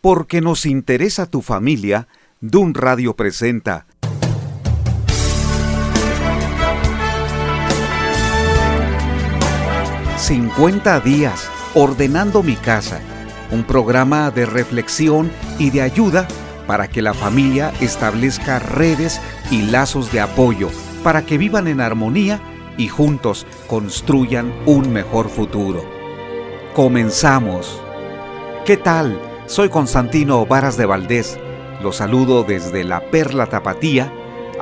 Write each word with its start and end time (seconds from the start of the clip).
Porque 0.00 0.40
nos 0.40 0.64
interesa 0.64 1.26
tu 1.26 1.42
familia, 1.42 2.08
Dun 2.40 2.72
Radio 2.72 3.14
presenta 3.14 3.86
50 10.16 11.00
días 11.00 11.50
ordenando 11.74 12.42
mi 12.42 12.56
casa, 12.56 13.00
un 13.50 13.64
programa 13.64 14.30
de 14.30 14.46
reflexión 14.46 15.30
y 15.58 15.70
de 15.70 15.82
ayuda 15.82 16.26
para 16.66 16.88
que 16.88 17.02
la 17.02 17.12
familia 17.12 17.72
establezca 17.80 18.58
redes 18.58 19.20
y 19.50 19.62
lazos 19.62 20.12
de 20.12 20.20
apoyo 20.20 20.70
para 21.02 21.26
que 21.26 21.36
vivan 21.36 21.68
en 21.68 21.80
armonía 21.80 22.40
y 22.78 22.88
juntos 22.88 23.46
construyan 23.66 24.54
un 24.64 24.92
mejor 24.92 25.28
futuro. 25.28 25.84
Comenzamos. 26.74 27.82
¿Qué 28.64 28.76
tal? 28.76 29.29
Soy 29.50 29.68
Constantino 29.68 30.46
Varas 30.46 30.76
de 30.76 30.86
Valdés. 30.86 31.36
Los 31.82 31.96
saludo 31.96 32.44
desde 32.44 32.84
la 32.84 33.00
Perla 33.00 33.46
Tapatía, 33.46 34.12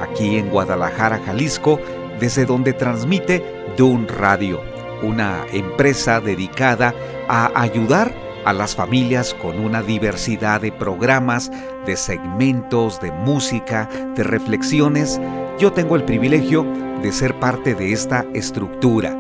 aquí 0.01 0.39
en 0.39 0.49
Guadalajara, 0.49 1.21
Jalisco, 1.27 1.79
desde 2.19 2.47
donde 2.47 2.73
transmite 2.73 3.45
Dun 3.77 4.09
Radio, 4.09 4.63
una 5.03 5.45
empresa 5.53 6.23
dedicada 6.23 6.95
a 7.29 7.61
ayudar 7.61 8.15
a 8.47 8.55
las 8.55 8.75
familias 8.75 9.35
con 9.35 9.61
una 9.61 9.83
diversidad 9.83 10.63
de 10.63 10.73
programas, 10.73 11.53
de 11.85 11.95
segmentos, 11.95 12.99
de 12.99 13.13
música, 13.13 13.91
de 14.17 14.23
reflexiones. 14.23 15.21
Yo 15.59 15.71
tengo 15.71 15.97
el 15.97 16.05
privilegio 16.05 16.65
de 17.03 17.13
ser 17.13 17.39
parte 17.39 17.75
de 17.75 17.93
esta 17.93 18.25
estructura. 18.33 19.15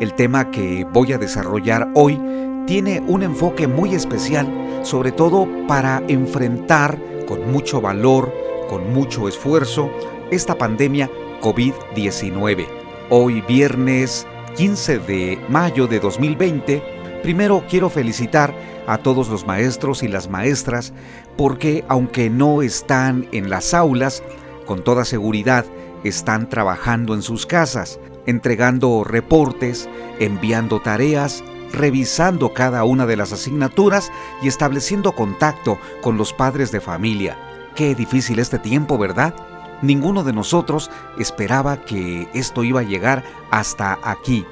El 0.00 0.12
tema 0.12 0.50
que 0.50 0.84
voy 0.92 1.14
a 1.14 1.18
desarrollar 1.18 1.88
hoy 1.94 2.20
tiene 2.66 3.02
un 3.06 3.22
enfoque 3.22 3.66
muy 3.66 3.94
especial, 3.94 4.80
sobre 4.82 5.12
todo 5.12 5.46
para 5.66 6.02
enfrentar 6.08 6.98
con 7.26 7.50
mucho 7.50 7.80
valor, 7.80 8.32
con 8.68 8.92
mucho 8.92 9.28
esfuerzo, 9.28 9.90
esta 10.30 10.56
pandemia 10.56 11.10
COVID-19. 11.42 12.66
Hoy 13.10 13.42
viernes 13.42 14.26
15 14.56 14.98
de 15.00 15.38
mayo 15.48 15.86
de 15.86 16.00
2020, 16.00 16.82
primero 17.22 17.64
quiero 17.68 17.90
felicitar 17.90 18.54
a 18.86 18.98
todos 18.98 19.28
los 19.28 19.46
maestros 19.46 20.02
y 20.02 20.08
las 20.08 20.28
maestras 20.28 20.92
porque 21.36 21.84
aunque 21.88 22.30
no 22.30 22.62
están 22.62 23.26
en 23.32 23.50
las 23.50 23.74
aulas, 23.74 24.22
con 24.64 24.82
toda 24.82 25.04
seguridad 25.04 25.66
están 26.02 26.48
trabajando 26.48 27.14
en 27.14 27.22
sus 27.22 27.46
casas, 27.46 27.98
entregando 28.26 29.04
reportes, 29.04 29.88
enviando 30.18 30.80
tareas, 30.80 31.42
revisando 31.74 32.54
cada 32.54 32.84
una 32.84 33.06
de 33.06 33.16
las 33.16 33.32
asignaturas 33.32 34.10
y 34.42 34.48
estableciendo 34.48 35.12
contacto 35.12 35.78
con 36.00 36.16
los 36.16 36.32
padres 36.32 36.72
de 36.72 36.80
familia. 36.80 37.38
Qué 37.74 37.94
difícil 37.94 38.38
este 38.38 38.58
tiempo, 38.58 38.98
¿verdad? 38.98 39.34
Ninguno 39.82 40.24
de 40.24 40.32
nosotros 40.32 40.90
esperaba 41.18 41.82
que 41.82 42.28
esto 42.32 42.64
iba 42.64 42.80
a 42.80 42.84
llegar 42.84 43.24
hasta 43.50 43.98
aquí, 44.02 44.46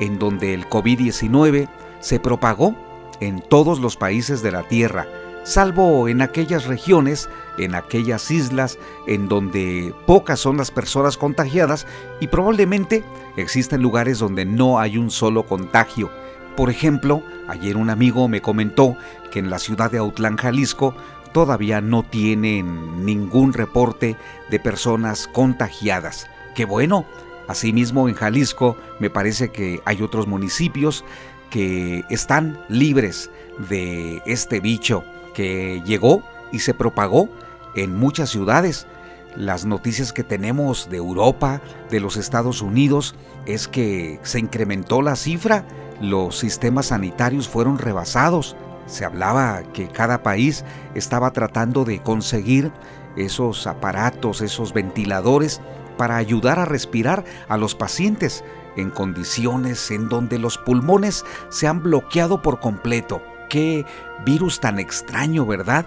en 0.00 0.18
donde 0.18 0.54
el 0.54 0.68
COVID-19 0.68 1.68
se 2.00 2.20
propagó 2.20 2.74
en 3.20 3.40
todos 3.40 3.80
los 3.80 3.96
países 3.96 4.42
de 4.42 4.52
la 4.52 4.62
Tierra, 4.62 5.06
salvo 5.44 6.08
en 6.08 6.22
aquellas 6.22 6.66
regiones, 6.66 7.28
en 7.58 7.74
aquellas 7.74 8.30
islas 8.30 8.78
en 9.06 9.28
donde 9.28 9.94
pocas 10.06 10.38
son 10.38 10.56
las 10.56 10.70
personas 10.70 11.16
contagiadas 11.16 11.86
y 12.20 12.28
probablemente 12.28 13.02
existen 13.36 13.82
lugares 13.82 14.18
donde 14.18 14.44
no 14.44 14.78
hay 14.78 14.98
un 14.98 15.10
solo 15.10 15.44
contagio. 15.44 16.10
Por 16.58 16.70
ejemplo, 16.70 17.22
ayer 17.46 17.76
un 17.76 17.88
amigo 17.88 18.26
me 18.26 18.42
comentó 18.42 18.96
que 19.30 19.38
en 19.38 19.48
la 19.48 19.60
ciudad 19.60 19.92
de 19.92 19.98
Autlán, 19.98 20.36
Jalisco, 20.36 20.92
todavía 21.32 21.80
no 21.80 22.02
tienen 22.02 23.04
ningún 23.04 23.52
reporte 23.52 24.16
de 24.50 24.58
personas 24.58 25.28
contagiadas. 25.28 26.26
¡Qué 26.56 26.64
bueno! 26.64 27.06
Asimismo, 27.46 28.08
en 28.08 28.16
Jalisco 28.16 28.76
me 28.98 29.08
parece 29.08 29.50
que 29.50 29.80
hay 29.84 30.02
otros 30.02 30.26
municipios 30.26 31.04
que 31.48 32.02
están 32.10 32.58
libres 32.68 33.30
de 33.68 34.20
este 34.26 34.58
bicho 34.58 35.04
que 35.34 35.80
llegó 35.86 36.24
y 36.50 36.58
se 36.58 36.74
propagó 36.74 37.28
en 37.76 37.96
muchas 37.96 38.30
ciudades. 38.30 38.88
Las 39.36 39.64
noticias 39.64 40.12
que 40.12 40.24
tenemos 40.24 40.90
de 40.90 40.96
Europa, 40.96 41.62
de 41.88 42.00
los 42.00 42.16
Estados 42.16 42.62
Unidos, 42.62 43.14
es 43.46 43.68
que 43.68 44.18
se 44.24 44.40
incrementó 44.40 45.02
la 45.02 45.14
cifra, 45.14 45.64
los 46.00 46.38
sistemas 46.38 46.86
sanitarios 46.86 47.48
fueron 47.48 47.78
rebasados. 47.78 48.56
Se 48.86 49.04
hablaba 49.04 49.62
que 49.72 49.88
cada 49.88 50.22
país 50.22 50.64
estaba 50.94 51.32
tratando 51.32 51.84
de 51.84 52.00
conseguir 52.00 52.72
esos 53.16 53.66
aparatos, 53.66 54.40
esos 54.40 54.72
ventiladores 54.72 55.60
para 55.96 56.16
ayudar 56.16 56.58
a 56.58 56.64
respirar 56.64 57.24
a 57.48 57.56
los 57.56 57.74
pacientes 57.74 58.44
en 58.76 58.90
condiciones 58.90 59.90
en 59.90 60.08
donde 60.08 60.38
los 60.38 60.56
pulmones 60.56 61.24
se 61.50 61.66
han 61.66 61.82
bloqueado 61.82 62.40
por 62.40 62.60
completo. 62.60 63.22
Qué 63.50 63.84
virus 64.24 64.60
tan 64.60 64.78
extraño, 64.78 65.44
¿verdad? 65.44 65.86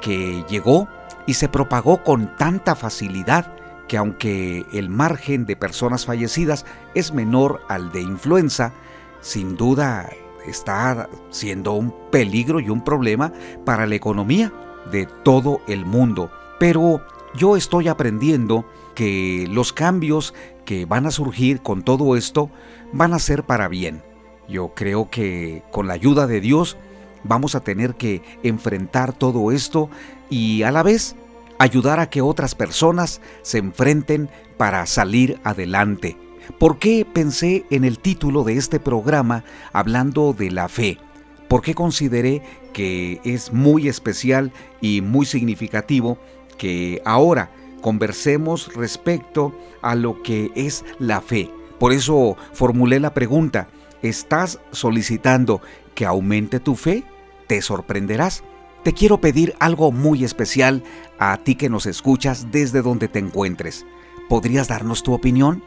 Que 0.00 0.44
llegó 0.48 0.88
y 1.26 1.34
se 1.34 1.48
propagó 1.48 2.02
con 2.02 2.36
tanta 2.36 2.74
facilidad 2.74 3.54
que 3.86 3.96
aunque 3.96 4.66
el 4.72 4.88
margen 4.88 5.44
de 5.44 5.56
personas 5.56 6.06
fallecidas 6.06 6.64
es 6.94 7.12
menor 7.12 7.62
al 7.68 7.92
de 7.92 8.00
influenza, 8.00 8.72
sin 9.22 9.56
duda 9.56 10.10
está 10.46 11.08
siendo 11.30 11.72
un 11.72 11.94
peligro 12.10 12.60
y 12.60 12.68
un 12.68 12.84
problema 12.84 13.32
para 13.64 13.86
la 13.86 13.94
economía 13.94 14.52
de 14.90 15.06
todo 15.06 15.60
el 15.66 15.86
mundo. 15.86 16.30
Pero 16.58 17.00
yo 17.34 17.56
estoy 17.56 17.88
aprendiendo 17.88 18.66
que 18.94 19.46
los 19.50 19.72
cambios 19.72 20.34
que 20.64 20.84
van 20.84 21.06
a 21.06 21.10
surgir 21.10 21.62
con 21.62 21.82
todo 21.82 22.16
esto 22.16 22.50
van 22.92 23.14
a 23.14 23.18
ser 23.18 23.44
para 23.44 23.68
bien. 23.68 24.02
Yo 24.48 24.72
creo 24.74 25.08
que 25.08 25.62
con 25.70 25.86
la 25.86 25.94
ayuda 25.94 26.26
de 26.26 26.40
Dios 26.40 26.76
vamos 27.24 27.54
a 27.54 27.60
tener 27.60 27.94
que 27.94 28.22
enfrentar 28.42 29.12
todo 29.12 29.52
esto 29.52 29.88
y 30.28 30.62
a 30.62 30.70
la 30.70 30.82
vez 30.82 31.16
ayudar 31.58 32.00
a 32.00 32.10
que 32.10 32.20
otras 32.20 32.54
personas 32.54 33.20
se 33.42 33.58
enfrenten 33.58 34.28
para 34.56 34.84
salir 34.86 35.40
adelante. 35.44 36.16
¿Por 36.58 36.78
qué 36.78 37.06
pensé 37.10 37.64
en 37.70 37.84
el 37.84 37.98
título 37.98 38.44
de 38.44 38.56
este 38.56 38.80
programa 38.80 39.44
hablando 39.72 40.32
de 40.32 40.50
la 40.50 40.68
fe? 40.68 40.98
¿Por 41.48 41.62
qué 41.62 41.74
consideré 41.74 42.42
que 42.72 43.20
es 43.24 43.52
muy 43.52 43.88
especial 43.88 44.52
y 44.80 45.00
muy 45.00 45.26
significativo 45.26 46.18
que 46.56 47.02
ahora 47.04 47.50
conversemos 47.82 48.72
respecto 48.74 49.54
a 49.82 49.94
lo 49.94 50.22
que 50.22 50.50
es 50.54 50.84
la 50.98 51.20
fe. 51.20 51.50
Por 51.78 51.92
eso 51.92 52.36
formulé 52.52 53.00
la 53.00 53.12
pregunta, 53.12 53.68
¿estás 54.00 54.60
solicitando 54.70 55.60
que 55.94 56.06
aumente 56.06 56.60
tu 56.60 56.76
fe? 56.76 57.04
Te 57.48 57.60
sorprenderás. 57.60 58.42
Te 58.84 58.92
quiero 58.92 59.20
pedir 59.20 59.54
algo 59.58 59.92
muy 59.92 60.24
especial 60.24 60.82
a 61.18 61.36
ti 61.38 61.54
que 61.54 61.68
nos 61.68 61.86
escuchas 61.86 62.50
desde 62.50 62.82
donde 62.82 63.08
te 63.08 63.18
encuentres. 63.18 63.84
¿Podrías 64.28 64.68
darnos 64.68 65.02
tu 65.02 65.12
opinión? 65.12 65.62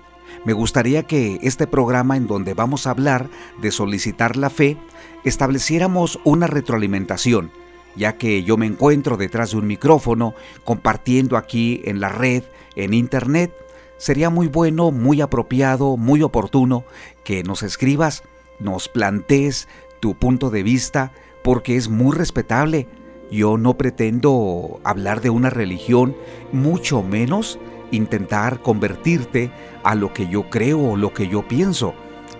Me 0.45 0.53
gustaría 0.53 1.03
que 1.03 1.39
este 1.41 1.67
programa 1.67 2.15
en 2.15 2.27
donde 2.27 2.53
vamos 2.53 2.87
a 2.87 2.91
hablar 2.91 3.29
de 3.61 3.71
solicitar 3.71 4.37
la 4.37 4.49
fe, 4.49 4.77
estableciéramos 5.23 6.19
una 6.23 6.47
retroalimentación 6.47 7.51
ya 7.95 8.17
que 8.17 8.43
yo 8.43 8.57
me 8.57 8.65
encuentro 8.65 9.17
detrás 9.17 9.51
de 9.51 9.57
un 9.57 9.67
micrófono 9.67 10.33
compartiendo 10.63 11.37
aquí 11.37 11.81
en 11.85 11.99
la 11.99 12.09
red, 12.09 12.43
en 12.75 12.93
internet, 12.93 13.53
sería 13.97 14.29
muy 14.29 14.47
bueno, 14.47 14.91
muy 14.91 15.21
apropiado, 15.21 15.97
muy 15.97 16.21
oportuno 16.21 16.83
que 17.23 17.43
nos 17.43 17.63
escribas, 17.63 18.23
nos 18.59 18.89
plantees 18.89 19.67
tu 19.99 20.15
punto 20.15 20.49
de 20.49 20.63
vista, 20.63 21.13
porque 21.43 21.77
es 21.77 21.89
muy 21.89 22.15
respetable. 22.15 22.87
Yo 23.31 23.57
no 23.57 23.77
pretendo 23.77 24.79
hablar 24.83 25.21
de 25.21 25.29
una 25.29 25.49
religión, 25.49 26.15
mucho 26.51 27.01
menos 27.01 27.59
intentar 27.91 28.61
convertirte 28.61 29.51
a 29.83 29.95
lo 29.95 30.13
que 30.13 30.27
yo 30.27 30.49
creo 30.49 30.79
o 30.79 30.97
lo 30.97 31.13
que 31.13 31.27
yo 31.27 31.47
pienso. 31.47 31.93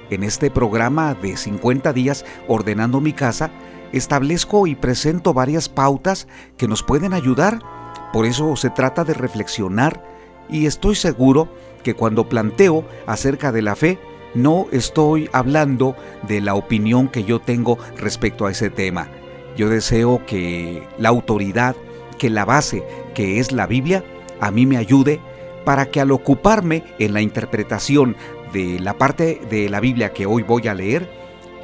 En 0.09 0.23
este 0.23 0.51
programa 0.51 1.13
de 1.15 1.35
50 1.35 1.93
días 1.93 2.25
ordenando 2.47 3.01
mi 3.01 3.13
casa, 3.13 3.51
establezco 3.91 4.67
y 4.67 4.75
presento 4.75 5.33
varias 5.33 5.69
pautas 5.69 6.27
que 6.57 6.67
nos 6.67 6.83
pueden 6.83 7.13
ayudar. 7.13 7.59
Por 8.13 8.25
eso 8.25 8.55
se 8.55 8.69
trata 8.69 9.03
de 9.03 9.13
reflexionar 9.13 10.03
y 10.49 10.65
estoy 10.67 10.95
seguro 10.95 11.49
que 11.83 11.95
cuando 11.95 12.29
planteo 12.29 12.85
acerca 13.07 13.51
de 13.51 13.61
la 13.61 13.75
fe, 13.75 13.99
no 14.33 14.67
estoy 14.71 15.29
hablando 15.33 15.95
de 16.27 16.41
la 16.41 16.55
opinión 16.55 17.07
que 17.07 17.23
yo 17.23 17.39
tengo 17.39 17.77
respecto 17.97 18.45
a 18.45 18.51
ese 18.51 18.69
tema. 18.69 19.07
Yo 19.55 19.69
deseo 19.69 20.25
que 20.25 20.83
la 20.97 21.09
autoridad, 21.09 21.75
que 22.19 22.29
la 22.29 22.45
base, 22.45 22.83
que 23.13 23.39
es 23.39 23.51
la 23.51 23.65
Biblia, 23.65 24.03
a 24.41 24.51
mí 24.51 24.65
me 24.65 24.77
ayude 24.77 25.21
para 25.65 25.87
que 25.87 25.99
al 25.99 26.11
ocuparme 26.11 26.83
en 26.99 27.13
la 27.13 27.21
interpretación 27.21 28.15
de 28.53 28.79
la 28.79 28.97
parte 28.97 29.41
de 29.49 29.67
la 29.67 29.81
Biblia 29.81 30.13
que 30.13 30.25
hoy 30.25 30.43
voy 30.43 30.67
a 30.67 30.73
leer, 30.73 31.09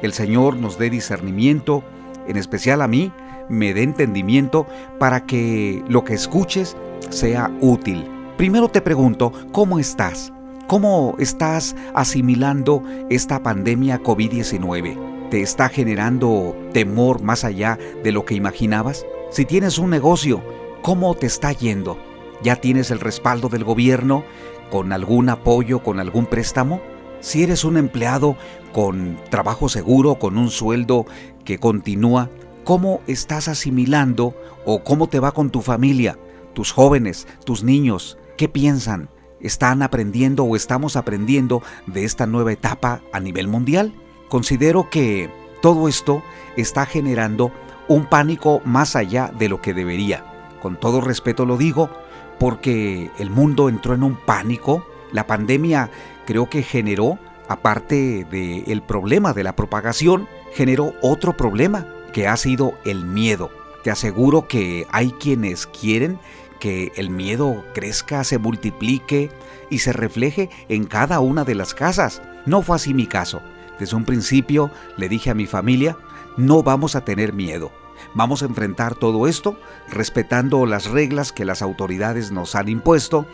el 0.02 0.12
Señor 0.12 0.56
nos 0.56 0.76
dé 0.76 0.90
discernimiento, 0.90 1.82
en 2.26 2.36
especial 2.36 2.82
a 2.82 2.88
mí, 2.88 3.12
me 3.48 3.72
dé 3.72 3.82
entendimiento 3.82 4.66
para 4.98 5.24
que 5.24 5.82
lo 5.88 6.04
que 6.04 6.14
escuches 6.14 6.76
sea 7.10 7.50
útil. 7.60 8.04
Primero 8.36 8.68
te 8.68 8.80
pregunto, 8.80 9.32
¿cómo 9.52 9.78
estás? 9.78 10.32
¿Cómo 10.66 11.14
estás 11.18 11.76
asimilando 11.94 12.82
esta 13.10 13.42
pandemia 13.42 14.02
COVID-19? 14.02 15.28
¿Te 15.30 15.42
está 15.42 15.68
generando 15.68 16.56
temor 16.72 17.22
más 17.22 17.44
allá 17.44 17.78
de 18.02 18.12
lo 18.12 18.24
que 18.24 18.34
imaginabas? 18.34 19.06
Si 19.30 19.44
tienes 19.44 19.78
un 19.78 19.90
negocio, 19.90 20.42
¿cómo 20.82 21.14
te 21.14 21.26
está 21.26 21.52
yendo? 21.52 21.98
¿Ya 22.42 22.56
tienes 22.56 22.90
el 22.90 23.00
respaldo 23.00 23.48
del 23.48 23.64
gobierno 23.64 24.24
con 24.70 24.92
algún 24.92 25.28
apoyo, 25.28 25.82
con 25.82 26.00
algún 26.00 26.26
préstamo? 26.26 26.80
Si 27.20 27.44
eres 27.44 27.64
un 27.64 27.76
empleado 27.76 28.36
con 28.72 29.16
trabajo 29.30 29.68
seguro, 29.68 30.16
con 30.16 30.36
un 30.36 30.50
sueldo 30.50 31.06
que 31.44 31.58
continúa, 31.58 32.30
¿cómo 32.64 33.00
estás 33.06 33.46
asimilando 33.46 34.34
o 34.64 34.82
cómo 34.82 35.08
te 35.08 35.20
va 35.20 35.32
con 35.32 35.50
tu 35.50 35.62
familia, 35.62 36.18
tus 36.52 36.72
jóvenes, 36.72 37.28
tus 37.44 37.62
niños? 37.62 38.18
¿Qué 38.36 38.48
piensan? 38.48 39.08
¿Están 39.40 39.82
aprendiendo 39.82 40.44
o 40.44 40.56
estamos 40.56 40.96
aprendiendo 40.96 41.62
de 41.86 42.04
esta 42.04 42.26
nueva 42.26 42.52
etapa 42.52 43.02
a 43.12 43.20
nivel 43.20 43.46
mundial? 43.46 43.94
Considero 44.28 44.90
que 44.90 45.30
todo 45.60 45.86
esto 45.86 46.22
está 46.56 46.86
generando 46.86 47.52
un 47.86 48.06
pánico 48.06 48.62
más 48.64 48.96
allá 48.96 49.32
de 49.38 49.48
lo 49.48 49.60
que 49.60 49.74
debería. 49.74 50.24
Con 50.60 50.78
todo 50.78 51.00
respeto 51.00 51.44
lo 51.44 51.56
digo, 51.56 51.90
porque 52.38 53.10
el 53.18 53.30
mundo 53.30 53.68
entró 53.68 53.94
en 53.94 54.02
un 54.02 54.16
pánico. 54.16 54.86
La 55.12 55.26
pandemia 55.26 55.90
creo 56.26 56.48
que 56.48 56.62
generó, 56.62 57.18
aparte 57.48 58.24
del 58.24 58.82
problema 58.82 59.32
de 59.32 59.44
la 59.44 59.56
propagación, 59.56 60.28
generó 60.52 60.94
otro 61.02 61.36
problema 61.36 61.86
que 62.12 62.28
ha 62.28 62.36
sido 62.36 62.74
el 62.84 63.04
miedo. 63.04 63.50
Te 63.82 63.90
aseguro 63.90 64.46
que 64.46 64.86
hay 64.90 65.10
quienes 65.12 65.66
quieren 65.66 66.18
que 66.60 66.92
el 66.94 67.10
miedo 67.10 67.64
crezca, 67.74 68.22
se 68.22 68.38
multiplique 68.38 69.32
y 69.68 69.80
se 69.80 69.92
refleje 69.92 70.48
en 70.68 70.84
cada 70.84 71.18
una 71.18 71.42
de 71.42 71.56
las 71.56 71.74
casas. 71.74 72.22
No 72.46 72.62
fue 72.62 72.76
así 72.76 72.94
mi 72.94 73.08
caso. 73.08 73.42
Desde 73.80 73.96
un 73.96 74.04
principio 74.04 74.70
le 74.96 75.08
dije 75.08 75.30
a 75.30 75.34
mi 75.34 75.46
familia, 75.46 75.96
no 76.36 76.62
vamos 76.62 76.94
a 76.94 77.04
tener 77.04 77.32
miedo. 77.32 77.72
Vamos 78.14 78.42
a 78.42 78.46
enfrentar 78.46 78.94
todo 78.94 79.26
esto 79.26 79.56
respetando 79.88 80.66
las 80.66 80.86
reglas 80.86 81.32
que 81.32 81.44
las 81.44 81.62
autoridades 81.62 82.32
nos 82.32 82.54
han 82.54 82.68
impuesto, 82.68 83.26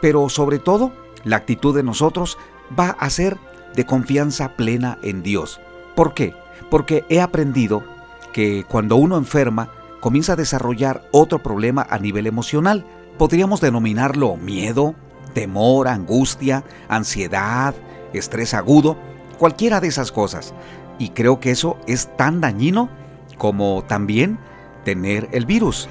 pero 0.00 0.28
sobre 0.28 0.58
todo 0.58 0.92
la 1.24 1.36
actitud 1.36 1.74
de 1.74 1.82
nosotros 1.82 2.38
va 2.78 2.90
a 2.90 3.10
ser 3.10 3.38
de 3.74 3.86
confianza 3.86 4.56
plena 4.56 4.98
en 5.02 5.22
Dios. 5.22 5.60
¿Por 5.94 6.14
qué? 6.14 6.34
Porque 6.70 7.04
he 7.08 7.20
aprendido 7.20 7.84
que 8.32 8.64
cuando 8.68 8.96
uno 8.96 9.16
enferma, 9.16 9.70
comienza 10.00 10.34
a 10.34 10.36
desarrollar 10.36 11.08
otro 11.10 11.42
problema 11.42 11.86
a 11.88 11.98
nivel 11.98 12.26
emocional. 12.26 12.84
Podríamos 13.18 13.60
denominarlo 13.60 14.36
miedo, 14.36 14.94
temor, 15.32 15.88
angustia, 15.88 16.64
ansiedad, 16.88 17.74
estrés 18.12 18.54
agudo, 18.54 18.96
cualquiera 19.38 19.80
de 19.80 19.88
esas 19.88 20.12
cosas. 20.12 20.54
Y 20.98 21.10
creo 21.10 21.40
que 21.40 21.50
eso 21.50 21.78
es 21.86 22.14
tan 22.16 22.40
dañino 22.40 22.88
como 23.36 23.84
también 23.86 24.38
tener 24.84 25.28
el 25.32 25.46
virus. 25.46 25.88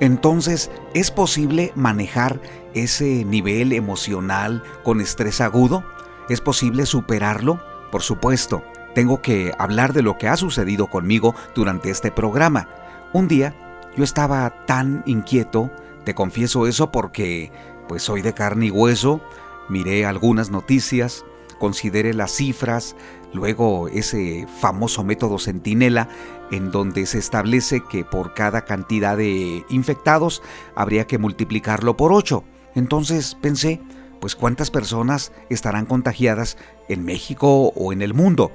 Entonces, 0.00 0.70
¿es 0.94 1.10
posible 1.10 1.72
manejar 1.74 2.40
ese 2.74 3.24
nivel 3.24 3.72
emocional 3.72 4.62
con 4.82 5.00
estrés 5.00 5.40
agudo? 5.40 5.84
¿Es 6.28 6.40
posible 6.40 6.86
superarlo? 6.86 7.60
Por 7.92 8.02
supuesto, 8.02 8.62
tengo 8.94 9.20
que 9.20 9.52
hablar 9.58 9.92
de 9.92 10.02
lo 10.02 10.16
que 10.16 10.28
ha 10.28 10.36
sucedido 10.36 10.86
conmigo 10.86 11.34
durante 11.54 11.90
este 11.90 12.10
programa. 12.10 12.68
Un 13.12 13.28
día 13.28 13.54
yo 13.96 14.04
estaba 14.04 14.64
tan 14.66 15.02
inquieto, 15.06 15.70
te 16.04 16.14
confieso 16.14 16.66
eso 16.66 16.90
porque 16.90 17.52
pues 17.88 18.02
soy 18.02 18.22
de 18.22 18.32
carne 18.32 18.66
y 18.66 18.70
hueso, 18.70 19.20
miré 19.68 20.06
algunas 20.06 20.50
noticias, 20.50 21.24
consideré 21.58 22.14
las 22.14 22.30
cifras, 22.32 22.96
luego 23.32 23.88
ese 23.88 24.46
famoso 24.60 25.04
método 25.04 25.38
centinela 25.38 26.08
en 26.50 26.70
donde 26.70 27.06
se 27.06 27.18
establece 27.18 27.82
que 27.88 28.04
por 28.04 28.34
cada 28.34 28.64
cantidad 28.64 29.16
de 29.16 29.64
infectados 29.68 30.42
habría 30.74 31.06
que 31.06 31.18
multiplicarlo 31.18 31.96
por 31.96 32.12
8. 32.12 32.44
Entonces 32.74 33.36
pensé, 33.40 33.80
pues 34.20 34.36
cuántas 34.36 34.70
personas 34.70 35.32
estarán 35.48 35.86
contagiadas 35.86 36.56
en 36.88 37.04
México 37.04 37.72
o 37.74 37.92
en 37.92 38.02
el 38.02 38.14
mundo. 38.14 38.52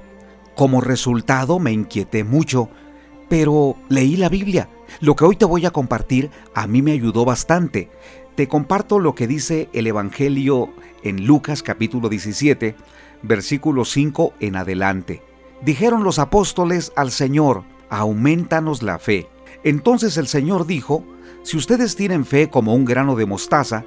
Como 0.54 0.80
resultado 0.80 1.58
me 1.58 1.72
inquieté 1.72 2.24
mucho, 2.24 2.70
pero 3.28 3.76
leí 3.88 4.16
la 4.16 4.28
Biblia. 4.28 4.68
Lo 5.00 5.16
que 5.16 5.24
hoy 5.24 5.36
te 5.36 5.44
voy 5.44 5.66
a 5.66 5.70
compartir 5.70 6.30
a 6.54 6.66
mí 6.66 6.82
me 6.82 6.92
ayudó 6.92 7.24
bastante. 7.24 7.90
Te 8.36 8.48
comparto 8.48 8.98
lo 8.98 9.14
que 9.14 9.26
dice 9.26 9.68
el 9.72 9.86
Evangelio 9.86 10.70
en 11.02 11.26
Lucas 11.26 11.62
capítulo 11.62 12.08
17, 12.08 12.76
versículo 13.22 13.84
5 13.84 14.34
en 14.40 14.56
adelante. 14.56 15.22
Dijeron 15.62 16.04
los 16.04 16.18
apóstoles 16.18 16.92
al 16.96 17.10
Señor, 17.10 17.64
aumentanos 17.90 18.82
la 18.82 18.98
fe. 18.98 19.28
Entonces 19.64 20.16
el 20.16 20.26
Señor 20.26 20.66
dijo, 20.66 21.04
si 21.42 21.56
ustedes 21.56 21.96
tienen 21.96 22.24
fe 22.24 22.48
como 22.48 22.74
un 22.74 22.84
grano 22.84 23.16
de 23.16 23.26
mostaza, 23.26 23.84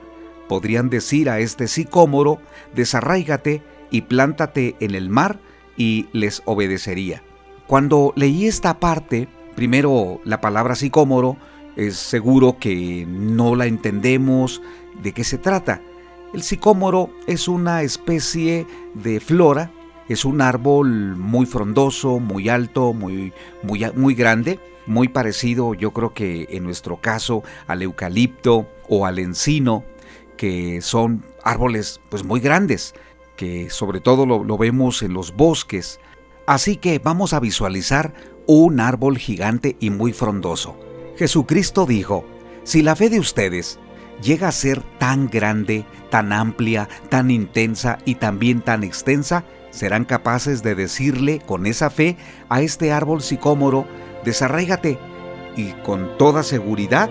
podrían 0.48 0.90
decir 0.90 1.30
a 1.30 1.40
este 1.40 1.68
sicómoro, 1.68 2.40
desarráigate 2.74 3.62
y 3.92 4.02
plántate 4.02 4.76
en 4.80 4.96
el 4.96 5.10
mar, 5.10 5.40
y 5.80 6.08
les 6.12 6.44
obedecería. 6.46 7.24
Cuando 7.66 8.14
leí 8.16 8.46
esta 8.46 8.80
parte, 8.80 9.28
primero 9.56 10.20
la 10.26 10.42
palabra 10.42 10.76
sicómoro, 10.76 11.38
es 11.76 11.96
seguro 11.96 12.58
que 12.60 13.06
no 13.08 13.56
la 13.56 13.66
entendemos 13.66 14.62
de 15.02 15.14
qué 15.14 15.24
se 15.24 15.38
trata. 15.38 15.82
El 16.34 16.44
sicómoro 16.44 17.10
es 17.26 17.48
una 17.48 17.82
especie 17.82 18.68
de 18.94 19.20
flora, 19.20 19.72
es 20.10 20.26
un 20.26 20.42
árbol 20.42 21.16
muy 21.16 21.46
frondoso, 21.46 22.20
muy 22.20 22.50
alto, 22.50 22.94
muy, 22.94 23.32
muy, 23.62 23.86
muy 23.96 24.16
grande, 24.16 24.60
muy 24.88 25.08
parecido 25.08 25.76
yo 25.76 25.92
creo 25.92 26.14
que 26.14 26.48
en 26.50 26.64
nuestro 26.64 26.98
caso 27.00 27.44
al 27.68 27.84
eucalipto 27.84 28.68
o 28.88 29.06
al 29.06 29.20
encino, 29.20 29.86
que 30.36 30.82
son 30.82 31.24
árboles 31.44 32.02
pues 32.10 32.24
muy 32.24 32.40
grandes, 32.40 32.96
que 33.36 33.70
sobre 33.70 34.02
todo 34.02 34.26
lo, 34.26 34.44
lo 34.44 34.58
vemos 34.58 35.04
en 35.04 35.14
los 35.14 35.36
bosques. 35.36 36.00
Así 36.48 36.78
que 36.78 36.98
vamos 36.98 37.34
a 37.34 37.40
visualizar 37.40 38.14
un 38.48 38.80
árbol 38.80 39.20
gigante 39.20 39.78
y 39.80 39.92
muy 39.92 40.12
frondoso. 40.12 40.80
Jesucristo 41.18 41.86
dijo, 41.86 42.26
si 42.64 42.82
la 42.82 42.96
fe 42.96 43.12
de 43.12 43.20
ustedes 43.20 43.80
llega 44.24 44.48
a 44.48 44.52
ser 44.52 44.82
tan 44.98 45.30
grande, 45.30 45.86
tan 46.10 46.34
amplia, 46.34 46.90
tan 47.10 47.30
intensa 47.30 48.00
y 48.06 48.16
también 48.16 48.62
tan 48.62 48.84
extensa, 48.84 49.44
serán 49.72 50.06
capaces 50.06 50.64
de 50.64 50.76
decirle 50.76 51.40
con 51.46 51.66
esa 51.66 51.90
fe 51.90 52.18
a 52.50 52.62
este 52.62 52.92
árbol 52.92 53.22
sicómoro, 53.22 53.86
desarraigate, 54.24 54.98
y 55.56 55.72
con 55.84 56.18
toda 56.18 56.44
seguridad 56.44 57.10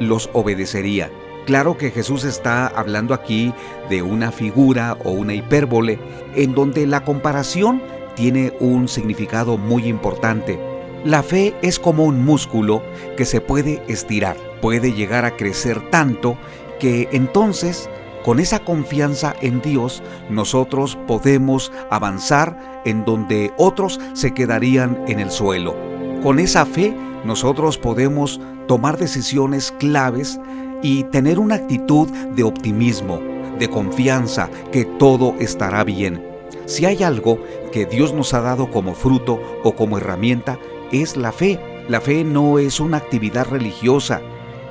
los 0.00 0.30
obedecería. 0.32 1.10
Claro 1.46 1.76
que 1.76 1.90
Jesús 1.90 2.24
está 2.24 2.66
hablando 2.66 3.14
aquí 3.14 3.52
de 3.90 4.02
una 4.02 4.30
figura 4.30 4.96
o 5.04 5.10
una 5.10 5.34
hipérbole 5.34 5.98
en 6.36 6.54
donde 6.54 6.86
la 6.86 7.04
comparación 7.04 7.82
tiene 8.14 8.52
un 8.60 8.88
significado 8.88 9.58
muy 9.58 9.86
importante. 9.86 10.58
La 11.04 11.22
fe 11.24 11.54
es 11.62 11.80
como 11.80 12.04
un 12.04 12.24
músculo 12.24 12.82
que 13.16 13.24
se 13.24 13.40
puede 13.40 13.82
estirar, 13.88 14.36
puede 14.60 14.92
llegar 14.92 15.24
a 15.24 15.36
crecer 15.36 15.90
tanto 15.90 16.38
que 16.78 17.08
entonces 17.10 17.90
con 18.24 18.38
esa 18.40 18.60
confianza 18.60 19.34
en 19.40 19.60
Dios 19.60 20.02
nosotros 20.30 20.96
podemos 21.06 21.72
avanzar 21.90 22.82
en 22.84 23.04
donde 23.04 23.52
otros 23.56 24.00
se 24.12 24.32
quedarían 24.32 25.02
en 25.08 25.20
el 25.20 25.30
suelo. 25.30 25.74
Con 26.22 26.38
esa 26.38 26.64
fe 26.64 26.96
nosotros 27.24 27.78
podemos 27.78 28.40
tomar 28.68 28.96
decisiones 28.96 29.72
claves 29.72 30.40
y 30.82 31.04
tener 31.04 31.38
una 31.38 31.56
actitud 31.56 32.08
de 32.08 32.44
optimismo, 32.44 33.20
de 33.58 33.68
confianza 33.68 34.48
que 34.70 34.84
todo 34.84 35.34
estará 35.38 35.84
bien. 35.84 36.24
Si 36.66 36.86
hay 36.86 37.02
algo 37.02 37.38
que 37.72 37.86
Dios 37.86 38.14
nos 38.14 38.34
ha 38.34 38.40
dado 38.40 38.70
como 38.70 38.94
fruto 38.94 39.40
o 39.64 39.74
como 39.74 39.98
herramienta, 39.98 40.58
es 40.92 41.16
la 41.16 41.32
fe. 41.32 41.58
La 41.88 42.00
fe 42.00 42.22
no 42.22 42.58
es 42.58 42.78
una 42.78 42.98
actividad 42.98 43.46
religiosa 43.48 44.20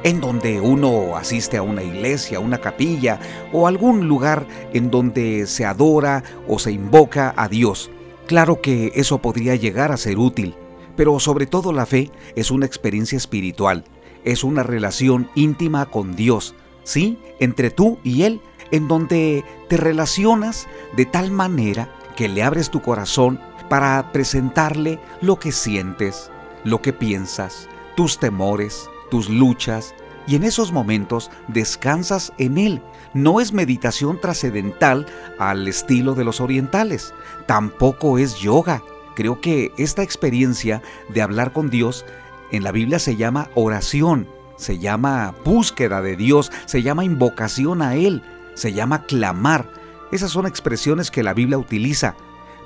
en 0.03 0.22
donde 0.22 0.62
uno 0.62 1.15
asiste 1.15 1.58
a 1.58 1.62
una 1.62 1.84
iglesia, 1.84 2.39
una 2.39 2.60
capilla 2.60 3.20
o 3.53 3.67
algún 3.67 4.08
lugar 4.08 4.48
en 4.74 4.91
donde 4.91 5.48
se 5.48 5.65
adora 5.65 6.24
o 6.48 6.60
se 6.60 6.72
invoca 6.72 7.34
a 7.38 7.48
Dios. 7.48 7.91
Claro 8.27 8.62
que 8.62 8.91
eso 8.96 9.22
podría 9.22 9.55
llegar 9.55 9.91
a 9.91 9.98
ser 9.98 10.17
útil, 10.17 10.55
pero 10.96 11.20
sobre 11.20 11.46
todo 11.46 11.74
la 11.74 11.86
fe 11.86 12.12
es 12.36 12.51
una 12.51 12.65
experiencia 12.65 13.17
espiritual 13.17 13.84
es 14.24 14.43
una 14.43 14.63
relación 14.63 15.29
íntima 15.36 15.86
con 15.86 16.15
Dios, 16.15 16.55
¿sí? 16.84 17.20
Entre 17.39 17.72
tú 17.72 18.00
y 18.03 18.24
Él, 18.24 18.41
en 18.72 18.88
donde 18.88 19.43
te 19.67 19.77
relacionas 19.77 20.67
de 20.96 21.05
tal 21.05 21.31
manera 21.31 21.93
que 22.15 22.29
le 22.29 22.43
abres 22.43 22.70
tu 22.70 22.81
corazón 22.81 23.39
para 23.70 24.12
presentarle 24.12 25.00
lo 25.22 25.39
que 25.39 25.51
sientes, 25.51 26.29
lo 26.63 26.81
que 26.81 26.93
piensas, 26.93 27.67
tus 27.96 28.20
temores, 28.20 28.89
tus 29.12 29.30
luchas, 29.30 29.94
y 30.25 30.36
en 30.36 30.44
esos 30.44 30.72
momentos 30.72 31.30
descansas 31.48 32.34
en 32.38 32.58
Él. 32.58 32.82
No 33.13 33.39
es 33.41 33.53
meditación 33.53 34.20
trascendental 34.20 35.06
al 35.38 35.68
estilo 35.68 36.15
de 36.15 36.24
los 36.24 36.41
orientales, 36.41 37.13
tampoco 37.46 38.18
es 38.18 38.38
yoga. 38.38 38.82
Creo 39.15 39.41
que 39.41 39.72
esta 39.77 40.03
experiencia 40.03 40.82
de 41.10 41.22
hablar 41.22 41.51
con 41.51 41.70
Dios 41.70 42.06
en 42.51 42.63
la 42.63 42.72
Biblia 42.72 43.00
se 43.00 43.18
llama 43.18 43.50
oración, 43.56 44.27
se 44.56 44.80
llama 44.80 45.36
búsqueda 45.44 46.01
de 46.01 46.15
Dios, 46.15 46.51
se 46.65 46.82
llama 46.82 47.03
invocación 47.03 47.82
a 47.82 47.96
Él, 47.96 48.24
se 48.53 48.74
llama 48.74 49.03
clamar. 49.06 49.70
Esas 50.12 50.32
son 50.32 50.46
expresiones 50.46 51.12
que 51.12 51.24
la 51.24 51.34
Biblia 51.34 51.58
utiliza, 51.58 52.15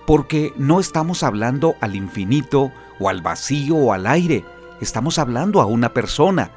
porque 0.05 0.53
no 0.57 0.79
estamos 0.79 1.23
hablando 1.23 1.75
al 1.81 1.95
infinito 1.95 2.71
o 2.99 3.09
al 3.09 3.21
vacío 3.21 3.75
o 3.75 3.93
al 3.93 4.05
aire, 4.05 4.45
estamos 4.81 5.19
hablando 5.19 5.61
a 5.61 5.65
una 5.65 5.93
persona. 5.93 6.51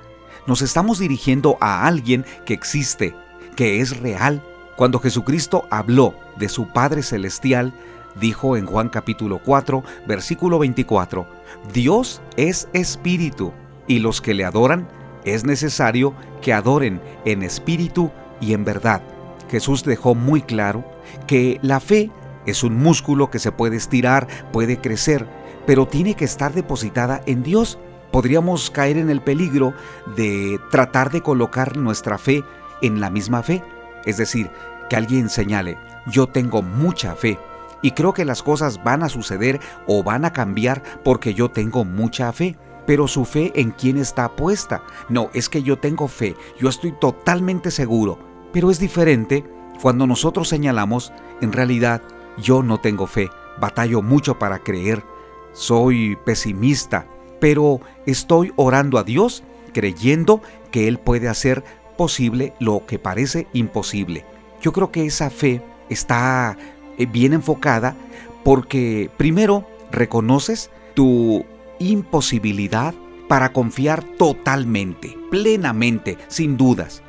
Nos 0.46 0.62
estamos 0.62 0.98
dirigiendo 0.98 1.58
a 1.60 1.86
alguien 1.86 2.24
que 2.44 2.54
existe, 2.54 3.14
que 3.56 3.80
es 3.80 3.98
real. 3.98 4.42
Cuando 4.76 5.00
Jesucristo 5.00 5.66
habló 5.70 6.14
de 6.36 6.48
su 6.48 6.68
Padre 6.68 7.02
Celestial, 7.02 7.74
dijo 8.20 8.56
en 8.56 8.66
Juan 8.66 8.88
capítulo 8.88 9.40
4, 9.44 9.82
versículo 10.06 10.58
24, 10.58 11.26
Dios 11.72 12.22
es 12.36 12.68
espíritu, 12.72 13.52
y 13.86 13.98
los 13.98 14.20
que 14.20 14.34
le 14.34 14.44
adoran 14.44 14.88
es 15.24 15.44
necesario 15.44 16.14
que 16.40 16.52
adoren 16.52 17.00
en 17.24 17.42
espíritu 17.42 18.10
y 18.40 18.52
en 18.52 18.64
verdad. 18.64 19.02
Jesús 19.50 19.82
dejó 19.84 20.14
muy 20.14 20.42
claro 20.42 20.84
que 21.26 21.58
la 21.62 21.80
fe 21.80 22.10
es 22.46 22.62
un 22.62 22.76
músculo 22.76 23.30
que 23.30 23.38
se 23.38 23.52
puede 23.52 23.76
estirar, 23.76 24.26
puede 24.52 24.78
crecer, 24.78 25.26
pero 25.66 25.86
tiene 25.86 26.14
que 26.14 26.24
estar 26.24 26.52
depositada 26.52 27.22
en 27.26 27.42
Dios. 27.42 27.78
Podríamos 28.10 28.70
caer 28.70 28.96
en 28.96 29.10
el 29.10 29.20
peligro 29.20 29.74
de 30.16 30.58
tratar 30.70 31.10
de 31.10 31.22
colocar 31.22 31.76
nuestra 31.76 32.18
fe 32.18 32.44
en 32.82 33.00
la 33.00 33.10
misma 33.10 33.42
fe. 33.42 33.62
Es 34.04 34.16
decir, 34.16 34.50
que 34.88 34.96
alguien 34.96 35.28
señale, 35.28 35.78
yo 36.06 36.26
tengo 36.26 36.62
mucha 36.62 37.14
fe 37.14 37.38
y 37.82 37.92
creo 37.92 38.12
que 38.12 38.24
las 38.24 38.42
cosas 38.42 38.82
van 38.82 39.02
a 39.02 39.08
suceder 39.08 39.60
o 39.86 40.02
van 40.02 40.24
a 40.24 40.32
cambiar 40.32 40.82
porque 41.04 41.34
yo 41.34 41.50
tengo 41.50 41.84
mucha 41.84 42.32
fe. 42.32 42.56
Pero 42.86 43.06
su 43.06 43.26
fe 43.26 43.52
en 43.54 43.70
quién 43.70 43.98
está 43.98 44.34
puesta. 44.34 44.82
No, 45.10 45.28
es 45.34 45.50
que 45.50 45.62
yo 45.62 45.76
tengo 45.76 46.08
fe, 46.08 46.36
yo 46.58 46.70
estoy 46.70 46.92
totalmente 46.92 47.70
seguro. 47.70 48.18
Pero 48.50 48.70
es 48.70 48.78
diferente 48.78 49.44
cuando 49.82 50.06
nosotros 50.06 50.48
señalamos, 50.48 51.12
en 51.42 51.52
realidad, 51.52 52.02
yo 52.38 52.62
no 52.62 52.78
tengo 52.78 53.06
fe, 53.06 53.30
batallo 53.60 54.00
mucho 54.00 54.38
para 54.38 54.58
creer, 54.60 55.04
soy 55.52 56.16
pesimista, 56.24 57.06
pero 57.40 57.80
estoy 58.06 58.52
orando 58.56 58.98
a 58.98 59.04
Dios 59.04 59.42
creyendo 59.72 60.42
que 60.70 60.88
Él 60.88 60.98
puede 60.98 61.28
hacer 61.28 61.64
posible 61.96 62.52
lo 62.58 62.86
que 62.86 62.98
parece 62.98 63.46
imposible. 63.52 64.24
Yo 64.62 64.72
creo 64.72 64.90
que 64.90 65.06
esa 65.06 65.30
fe 65.30 65.62
está 65.88 66.56
eh, 66.96 67.06
bien 67.06 67.32
enfocada 67.32 67.96
porque 68.44 69.10
primero 69.16 69.66
reconoces 69.90 70.70
tu 70.94 71.44
imposibilidad 71.78 72.94
para 73.28 73.52
confiar 73.52 74.02
totalmente, 74.02 75.16
plenamente, 75.30 76.16
sin 76.28 76.56
dudas. 76.56 77.02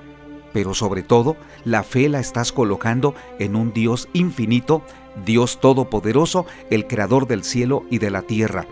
Pero 0.54 0.74
sobre 0.74 1.04
todo, 1.04 1.38
la 1.64 1.84
fe 1.84 2.10
la 2.10 2.20
estás 2.20 2.52
colocando 2.52 3.14
en 3.38 3.56
un 3.56 3.72
Dios 3.72 4.10
infinito, 4.14 4.82
Dios 5.26 5.60
todopoderoso, 5.60 6.46
el 6.70 6.88
creador 6.88 7.28
del 7.28 7.44
cielo 7.44 7.84
y 7.90 8.00
de 8.00 8.10
la 8.10 8.24
tierra. 8.24 8.66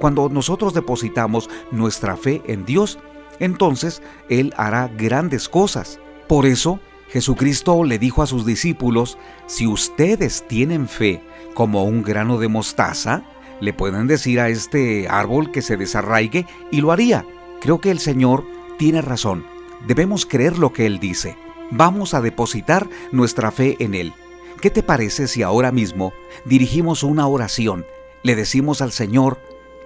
Cuando 0.00 0.30
nosotros 0.30 0.72
depositamos 0.72 1.50
nuestra 1.70 2.16
fe 2.16 2.40
en 2.46 2.64
Dios, 2.64 2.98
entonces 3.38 4.02
Él 4.30 4.54
hará 4.56 4.88
grandes 4.88 5.46
cosas. 5.46 6.00
Por 6.26 6.46
eso, 6.46 6.80
Jesucristo 7.08 7.84
le 7.84 7.98
dijo 7.98 8.22
a 8.22 8.26
sus 8.26 8.46
discípulos, 8.46 9.18
si 9.46 9.66
ustedes 9.66 10.46
tienen 10.48 10.88
fe 10.88 11.22
como 11.52 11.84
un 11.84 12.02
grano 12.02 12.38
de 12.38 12.48
mostaza, 12.48 13.24
le 13.60 13.74
pueden 13.74 14.06
decir 14.06 14.40
a 14.40 14.48
este 14.48 15.06
árbol 15.06 15.52
que 15.52 15.60
se 15.60 15.76
desarraigue 15.76 16.46
y 16.70 16.80
lo 16.80 16.92
haría. 16.92 17.26
Creo 17.60 17.78
que 17.82 17.90
el 17.90 17.98
Señor 17.98 18.46
tiene 18.78 19.02
razón. 19.02 19.44
Debemos 19.86 20.24
creer 20.24 20.58
lo 20.58 20.72
que 20.72 20.86
Él 20.86 20.98
dice. 20.98 21.36
Vamos 21.70 22.14
a 22.14 22.22
depositar 22.22 22.88
nuestra 23.12 23.50
fe 23.50 23.76
en 23.80 23.94
Él. 23.94 24.14
¿Qué 24.62 24.70
te 24.70 24.82
parece 24.82 25.28
si 25.28 25.42
ahora 25.42 25.72
mismo 25.72 26.14
dirigimos 26.46 27.02
una 27.02 27.26
oración? 27.26 27.84
Le 28.22 28.34
decimos 28.34 28.80
al 28.80 28.92
Señor, 28.92 29.38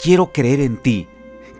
quiero 0.02 0.32
creer 0.32 0.60
en 0.60 0.76
ti, 0.76 1.08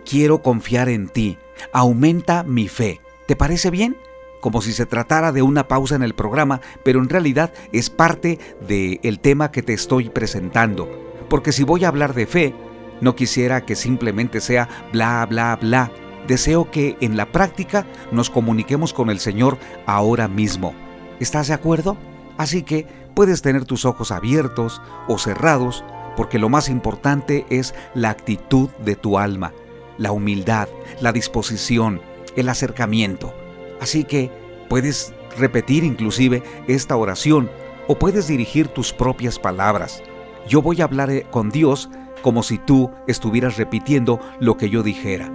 quiero 0.09 0.41
confiar 0.41 0.89
en 0.89 1.09
ti, 1.09 1.37
aumenta 1.71 2.43
mi 2.43 2.67
fe. 2.67 3.01
¿Te 3.27 3.35
parece 3.35 3.71
bien? 3.71 3.97
como 4.45 4.61
si 4.61 4.73
se 4.73 4.85
tratara 4.85 5.31
de 5.31 5.41
una 5.41 5.67
pausa 5.67 5.95
en 5.95 6.03
el 6.03 6.13
programa, 6.13 6.61
pero 6.83 6.99
en 6.99 7.09
realidad 7.09 7.51
es 7.71 7.89
parte 7.89 8.37
del 8.67 9.19
tema 9.19 9.49
que 9.49 9.63
te 9.63 9.73
estoy 9.73 10.09
presentando. 10.09 10.87
Porque 11.31 11.51
si 11.51 11.63
voy 11.63 11.83
a 11.83 11.87
hablar 11.87 12.13
de 12.13 12.27
fe, 12.27 12.53
no 13.01 13.15
quisiera 13.15 13.65
que 13.65 13.75
simplemente 13.75 14.41
sea 14.41 14.69
bla, 14.93 15.25
bla, 15.25 15.55
bla. 15.59 15.91
Deseo 16.27 16.69
que 16.69 16.95
en 17.01 17.17
la 17.17 17.31
práctica 17.31 17.87
nos 18.11 18.29
comuniquemos 18.29 18.93
con 18.93 19.09
el 19.09 19.19
Señor 19.19 19.57
ahora 19.87 20.27
mismo. 20.27 20.75
¿Estás 21.19 21.47
de 21.47 21.55
acuerdo? 21.55 21.97
Así 22.37 22.61
que 22.61 22.85
puedes 23.15 23.41
tener 23.41 23.65
tus 23.65 23.83
ojos 23.83 24.11
abiertos 24.11 24.79
o 25.07 25.17
cerrados, 25.17 25.83
porque 26.15 26.39
lo 26.39 26.49
más 26.49 26.69
importante 26.69 27.45
es 27.49 27.73
la 27.93 28.09
actitud 28.09 28.69
de 28.79 28.95
tu 28.95 29.17
alma, 29.17 29.53
la 29.97 30.11
humildad, 30.11 30.67
la 31.01 31.11
disposición, 31.11 32.01
el 32.35 32.49
acercamiento. 32.49 33.33
Así 33.81 34.03
que 34.03 34.31
puedes 34.69 35.13
repetir 35.37 35.83
inclusive 35.83 36.43
esta 36.67 36.95
oración 36.95 37.49
o 37.87 37.95
puedes 37.95 38.27
dirigir 38.27 38.67
tus 38.67 38.93
propias 38.93 39.39
palabras. 39.39 40.01
Yo 40.47 40.61
voy 40.61 40.81
a 40.81 40.85
hablar 40.85 41.09
eh, 41.09 41.25
con 41.29 41.49
Dios 41.49 41.89
como 42.21 42.41
si 42.43 42.57
tú 42.57 42.91
estuvieras 43.07 43.57
repitiendo 43.57 44.19
lo 44.39 44.57
que 44.57 44.69
yo 44.69 44.81
dijera. 44.81 45.31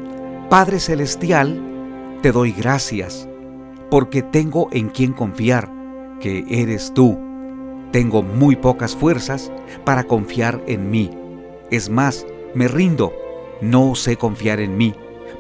Padre 0.49 0.81
Celestial, 0.81 2.19
te 2.23 2.33
doy 2.33 2.53
gracias 2.53 3.29
porque 3.91 4.23
tengo 4.23 4.69
en 4.73 4.89
quien 4.89 5.13
confiar, 5.13 5.71
que 6.21 6.45
eres 6.49 6.93
tú. 6.95 7.30
Tengo 7.93 8.23
muy 8.23 8.57
pocas 8.57 8.95
fuerzas 8.95 9.51
para 9.85 10.05
confiar 10.05 10.63
en 10.67 10.91
mí. 10.91 11.11
Es 11.71 11.91
más, 11.91 12.27
me 12.55 12.69
rindo, 12.69 13.13
no 13.61 13.95
sé 13.95 14.17
confiar 14.17 14.61
en 14.61 14.77
mí, 14.77 14.95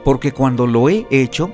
porque 0.04 0.33
cuando 0.33 0.66
lo 0.66 0.88
he 0.88 1.07
hecho, 1.11 1.52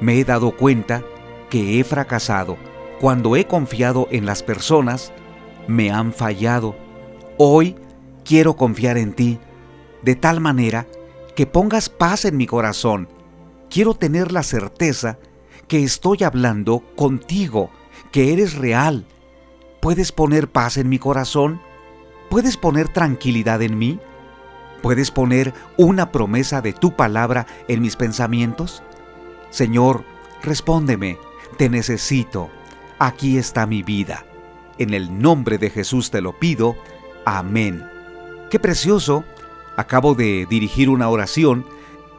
me 0.00 0.18
he 0.18 0.24
dado 0.24 0.56
cuenta 0.56 1.02
que 1.50 1.78
he 1.78 1.84
fracasado. 1.84 2.56
Cuando 3.00 3.36
he 3.36 3.46
confiado 3.46 4.08
en 4.10 4.26
las 4.26 4.42
personas, 4.42 5.12
me 5.66 5.90
han 5.90 6.12
fallado. 6.12 6.76
Hoy 7.36 7.76
quiero 8.24 8.56
confiar 8.56 8.98
en 8.98 9.12
ti, 9.12 9.38
de 10.02 10.16
tal 10.16 10.40
manera 10.40 10.86
que 11.34 11.46
pongas 11.46 11.88
paz 11.88 12.24
en 12.24 12.36
mi 12.36 12.46
corazón. 12.46 13.08
Quiero 13.70 13.94
tener 13.94 14.32
la 14.32 14.42
certeza 14.42 15.18
que 15.68 15.84
estoy 15.84 16.24
hablando 16.24 16.82
contigo, 16.96 17.70
que 18.10 18.32
eres 18.32 18.56
real. 18.56 19.06
¿Puedes 19.80 20.10
poner 20.10 20.48
paz 20.48 20.76
en 20.76 20.88
mi 20.88 20.98
corazón? 20.98 21.60
¿Puedes 22.30 22.56
poner 22.56 22.88
tranquilidad 22.88 23.62
en 23.62 23.78
mí? 23.78 24.00
¿Puedes 24.82 25.12
poner 25.12 25.54
una 25.76 26.10
promesa 26.10 26.60
de 26.60 26.72
tu 26.72 26.96
palabra 26.96 27.46
en 27.68 27.80
mis 27.80 27.94
pensamientos? 27.94 28.82
Señor, 29.50 30.04
respóndeme, 30.42 31.18
te 31.56 31.68
necesito, 31.68 32.50
aquí 32.98 33.38
está 33.38 33.66
mi 33.66 33.84
vida. 33.84 34.24
En 34.78 34.94
el 34.94 35.20
nombre 35.20 35.58
de 35.58 35.70
Jesús 35.70 36.10
te 36.10 36.20
lo 36.20 36.38
pido, 36.38 36.76
amén. 37.24 37.84
Qué 38.50 38.58
precioso, 38.58 39.24
acabo 39.76 40.14
de 40.14 40.46
dirigir 40.50 40.90
una 40.90 41.08
oración, 41.08 41.64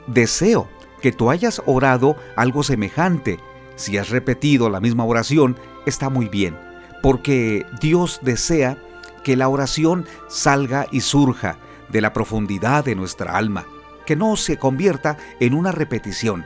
deseo 0.07 0.69
que 1.01 1.11
tú 1.11 1.29
hayas 1.29 1.61
orado 1.65 2.15
algo 2.37 2.63
semejante. 2.63 3.37
Si 3.75 3.97
has 3.97 4.09
repetido 4.09 4.69
la 4.69 4.79
misma 4.79 5.03
oración, 5.03 5.57
está 5.85 6.09
muy 6.09 6.29
bien, 6.29 6.57
porque 7.01 7.65
Dios 7.79 8.19
desea 8.21 8.77
que 9.23 9.35
la 9.35 9.49
oración 9.49 10.05
salga 10.27 10.87
y 10.91 11.01
surja 11.01 11.57
de 11.89 12.01
la 12.01 12.13
profundidad 12.13 12.85
de 12.85 12.95
nuestra 12.95 13.35
alma, 13.37 13.65
que 14.05 14.15
no 14.15 14.35
se 14.35 14.57
convierta 14.57 15.17
en 15.39 15.53
una 15.53 15.71
repetición, 15.71 16.45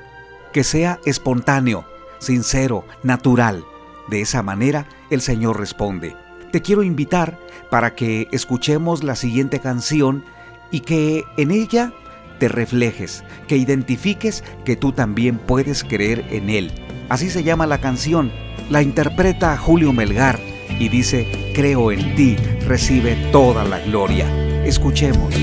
que 0.52 0.64
sea 0.64 1.00
espontáneo, 1.06 1.86
sincero, 2.20 2.86
natural. 3.04 3.66
De 4.08 4.22
esa 4.22 4.44
manera 4.44 4.88
el 5.10 5.22
Señor 5.22 5.60
responde. 5.60 6.16
Te 6.52 6.62
quiero 6.62 6.84
invitar 6.84 7.40
para 7.70 7.96
que 7.96 8.28
escuchemos 8.32 9.04
la 9.04 9.16
siguiente 9.16 9.60
canción 9.60 10.24
y 10.72 10.82
que 10.82 11.24
en 11.38 11.52
ella 11.52 11.94
te 12.40 12.48
reflejes, 12.48 13.24
que 13.48 13.58
identifiques 13.58 14.44
que 14.66 14.76
tú 14.76 14.92
también 14.92 15.38
puedes 15.38 15.84
creer 15.84 16.26
en 16.30 16.50
Él. 16.50 16.72
Así 17.10 17.30
se 17.30 17.44
llama 17.44 17.68
la 17.68 17.80
canción. 17.80 18.32
La 18.70 18.82
interpreta 18.82 19.58
Julio 19.58 19.94
Melgar 19.94 20.40
y 20.80 20.90
dice, 20.90 21.28
creo 21.54 21.92
en 21.92 22.16
ti, 22.16 22.36
recibe 22.66 23.16
toda 23.32 23.64
la 23.64 23.80
gloria. 23.80 24.26
Escuchemos. 24.66 25.34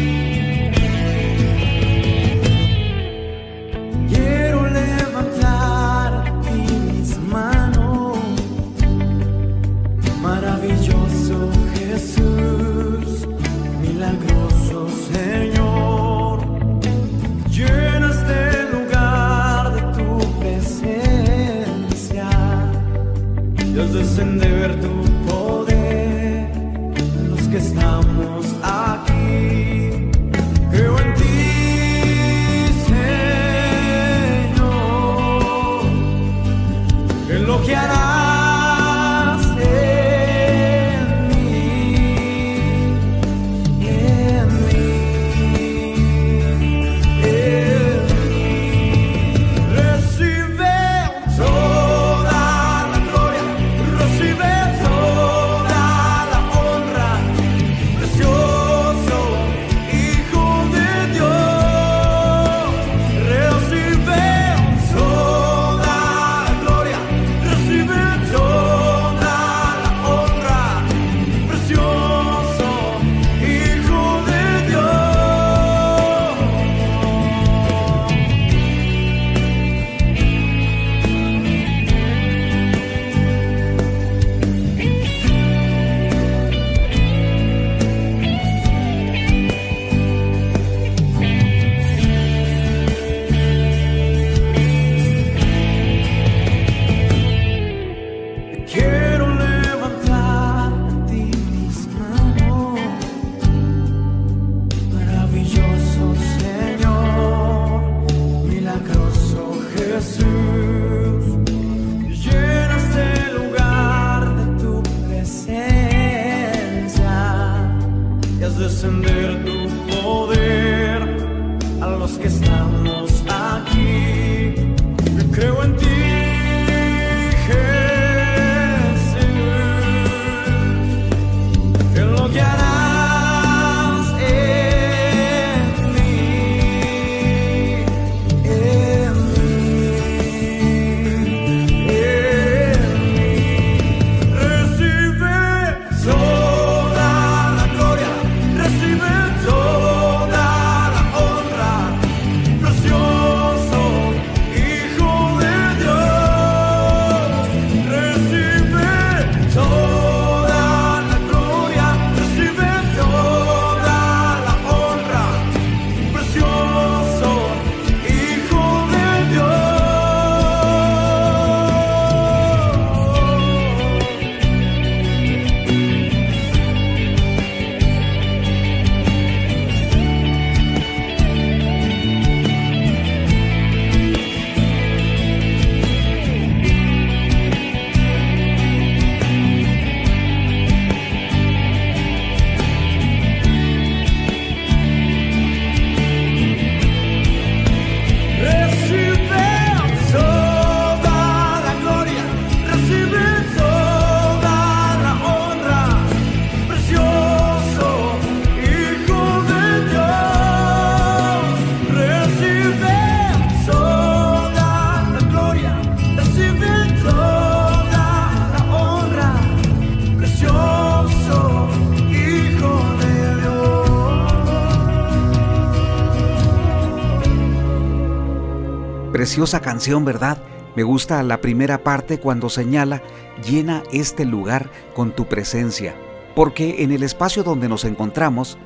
Preciosa 229.21 229.61
canción, 229.61 230.07
¿verdad? 230.07 230.39
Me 230.75 230.83
gusta 230.83 231.23
la 231.23 231.43
primera 231.43 231.85
parte 231.85 232.19
cuando 232.19 232.49
señala, 232.49 233.03
llena 233.47 233.83
este 233.93 234.25
lugar 234.25 234.71
con 234.95 235.15
tu 235.15 235.27
presencia, 235.27 235.95
porque 236.35 236.83
en 236.83 236.91
el 236.91 237.03
espacio 237.03 237.43
donde 237.43 237.69
nos 237.69 237.85
encontramos 237.85 238.57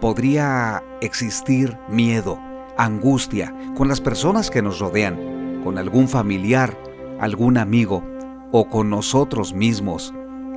podría 0.00 0.84
existir 1.00 1.76
miedo, 1.88 2.38
angustia 2.78 3.52
con 3.76 3.88
las 3.88 4.00
personas 4.00 4.52
que 4.52 4.62
nos 4.62 4.78
rodean, 4.78 5.62
con 5.64 5.78
algún 5.78 6.06
familiar, 6.06 6.78
algún 7.18 7.58
amigo 7.58 8.04
o 8.52 8.68
con 8.68 8.90
nosotros 8.90 9.52
mismos. 9.52 10.14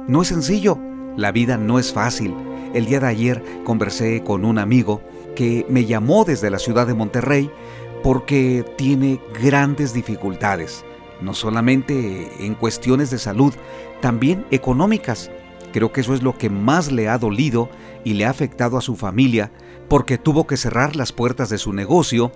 No 0.07 0.21
es 0.21 0.27
sencillo, 0.27 0.77
la 1.15 1.31
vida 1.31 1.57
no 1.57 1.79
es 1.79 1.91
fácil. 1.91 2.35
El 2.75 2.85
día 2.85 2.99
de 2.99 3.07
ayer 3.07 3.43
conversé 3.63 4.23
con 4.23 4.45
un 4.45 4.59
amigo 4.59 5.01
que 5.35 5.65
me 5.67 5.85
llamó 5.85 6.25
desde 6.25 6.51
la 6.51 6.59
ciudad 6.59 6.85
de 6.85 6.93
Monterrey 6.93 7.49
porque 8.03 8.65
tiene 8.77 9.19
grandes 9.41 9.93
dificultades, 9.93 10.85
no 11.21 11.33
solamente 11.33 12.45
en 12.45 12.55
cuestiones 12.55 13.09
de 13.09 13.19
salud, 13.19 13.53
también 14.01 14.45
económicas. 14.51 15.31
Creo 15.73 15.91
que 15.91 16.01
eso 16.01 16.13
es 16.13 16.23
lo 16.23 16.37
que 16.37 16.49
más 16.49 16.91
le 16.91 17.09
ha 17.09 17.17
dolido 17.17 17.69
y 18.03 18.13
le 18.13 18.25
ha 18.25 18.29
afectado 18.29 18.77
a 18.77 18.81
su 18.81 18.95
familia, 18.95 19.51
porque 19.89 20.17
tuvo 20.17 20.47
que 20.47 20.57
cerrar 20.57 20.95
las 20.95 21.11
puertas 21.11 21.49
de 21.49 21.57
su 21.57 21.73
negocio 21.73 22.31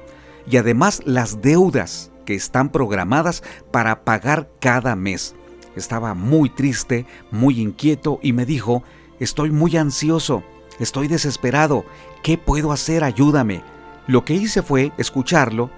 y 0.50 0.58
además 0.58 1.02
las 1.06 1.41
deudas 1.41 2.12
que 2.26 2.36
están 2.36 2.71
programadas 2.71 3.43
para 3.71 4.04
pagar 4.04 4.50
cada 4.60 4.95
mes. 4.95 5.36
Estaba 5.76 6.13
muy 6.13 6.50
triste, 6.50 7.06
muy 7.32 7.60
inquieto 7.62 8.19
y 8.21 8.34
me 8.34 8.45
dijo, 8.45 8.84
estoy 9.19 9.52
muy 9.52 9.78
ansioso, 9.78 10.43
estoy 10.80 11.08
desesperado, 11.08 11.86
¿qué 12.24 12.38
puedo 12.38 12.71
hacer? 12.71 13.04
Ayúdame. 13.04 13.63
Lo 14.12 14.26
que 14.26 14.34
hice 14.34 14.62
fue 14.62 14.91
escucharlo, 14.97 15.69